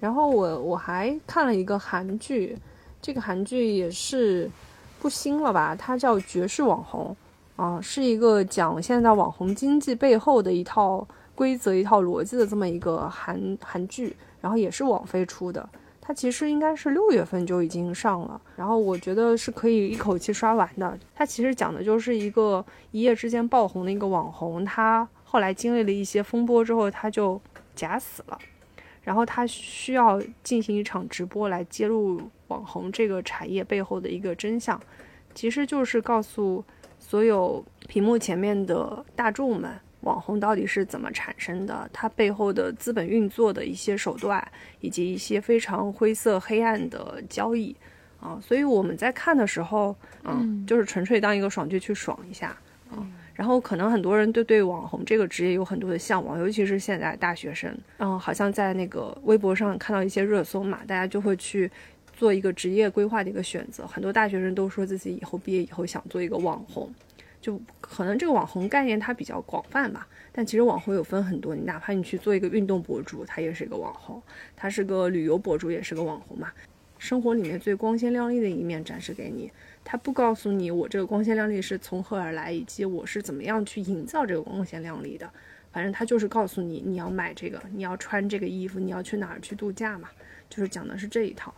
[0.00, 2.58] 然后我我还看了一个韩剧，
[3.00, 4.50] 这个韩剧也是
[4.98, 5.76] 不新了吧？
[5.76, 7.10] 它叫《绝世网红》
[7.56, 15.68] 啊，是一个讲现在网红经济背后的一套规则、一套逻辑的这么一个韩韩剧，然后也是网飞出的。
[16.04, 20.98] 它其实应该是六月份就已经上了，然后我觉得是可以一口气刷完的。
[21.14, 27.40] 它其实讲的就是一个一夜之间爆红的一个网红，他后来经历了一些风波之后，他就
[27.76, 28.38] 假死了，
[29.02, 34.80] 然后他需要进行一场直播来揭露网红这个产业背后的一个真相，
[35.36, 36.64] 其实就是告诉
[37.12, 39.70] 所有屏幕前面的大众们。
[40.00, 41.86] 网红到底是怎么产生的？
[41.92, 44.42] 它背后的资本运作的一些手段，
[44.80, 47.76] 以及一些非常灰色黑暗的交易
[48.18, 49.94] 啊，所以我们在看的时候，
[50.24, 52.56] 嗯，就是纯粹当一个爽剧去爽一下
[52.90, 53.06] 啊。
[53.34, 61.70] 然后可能很多人对对网红这个职业有很多的向往，尤其是现在大学生，嗯，好像在那个微博上看到一些热搜嘛，大家就会去
[62.22, 63.84] 做一个职业规划的一个选择。
[63.84, 66.88] 很多大学生都说自己以后毕业以后想做一个网红。
[67.40, 74.20] 就可能这个网红概念它比较广泛吧，但其实网红有分很多，你哪怕你去做一个运动博主，他也是一个网红；
[74.54, 76.52] 他是个旅游博主，也是个网红嘛。
[77.00, 79.50] 生活里面最光鲜亮丽的一面展示给你，
[79.82, 85.28] 他不告诉你我这个光鲜亮丽是从何而来，以及我是怎么样去营造这个光鲜亮丽的。
[85.72, 90.08] 反正他就是告诉你，你要买这个，你要穿这个衣服，你要去哪儿去度假嘛，
[90.48, 91.52] 就是讲的是这一套。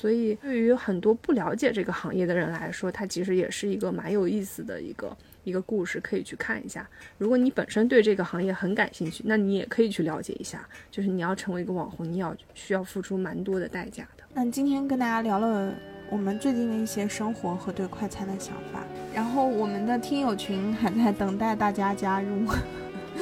[0.00, 5.16] 所以对于很多不了解这个行业的人来说，它其实也是一个蛮有意思的一个。
[5.42, 6.86] 一个故事可以去看一下。
[7.16, 10.68] 如果你本身对这个行业很感兴趣，那你也可以去了解一下。
[10.90, 14.24] 就是你要成为一个网红，你要需要付出蛮多的代价的。
[14.34, 15.72] 那今天跟大家聊了
[16.10, 18.84] 我们最近的一些生活和对快餐的想法，
[19.14, 22.46] 然后我们的听友群还在等待大家加入。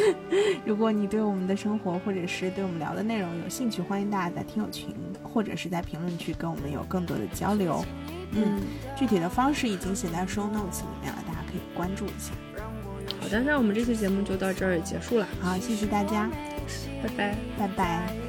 [0.65, 7.85] 如果你对我们的生活或者是对我们聊的内容有兴趣，欢迎大家在听友群或者是在评论区跟我们有更多的交流。
[8.33, 8.61] 嗯，
[8.97, 11.19] 具体的方式已经写在 show notes 里面了。
[11.27, 12.33] 大家可以关注一下。
[13.21, 15.27] 好的，那我们这期节目就到这儿结束了。
[15.41, 16.31] 好，谢谢大家，
[17.03, 18.28] 拜拜，拜拜。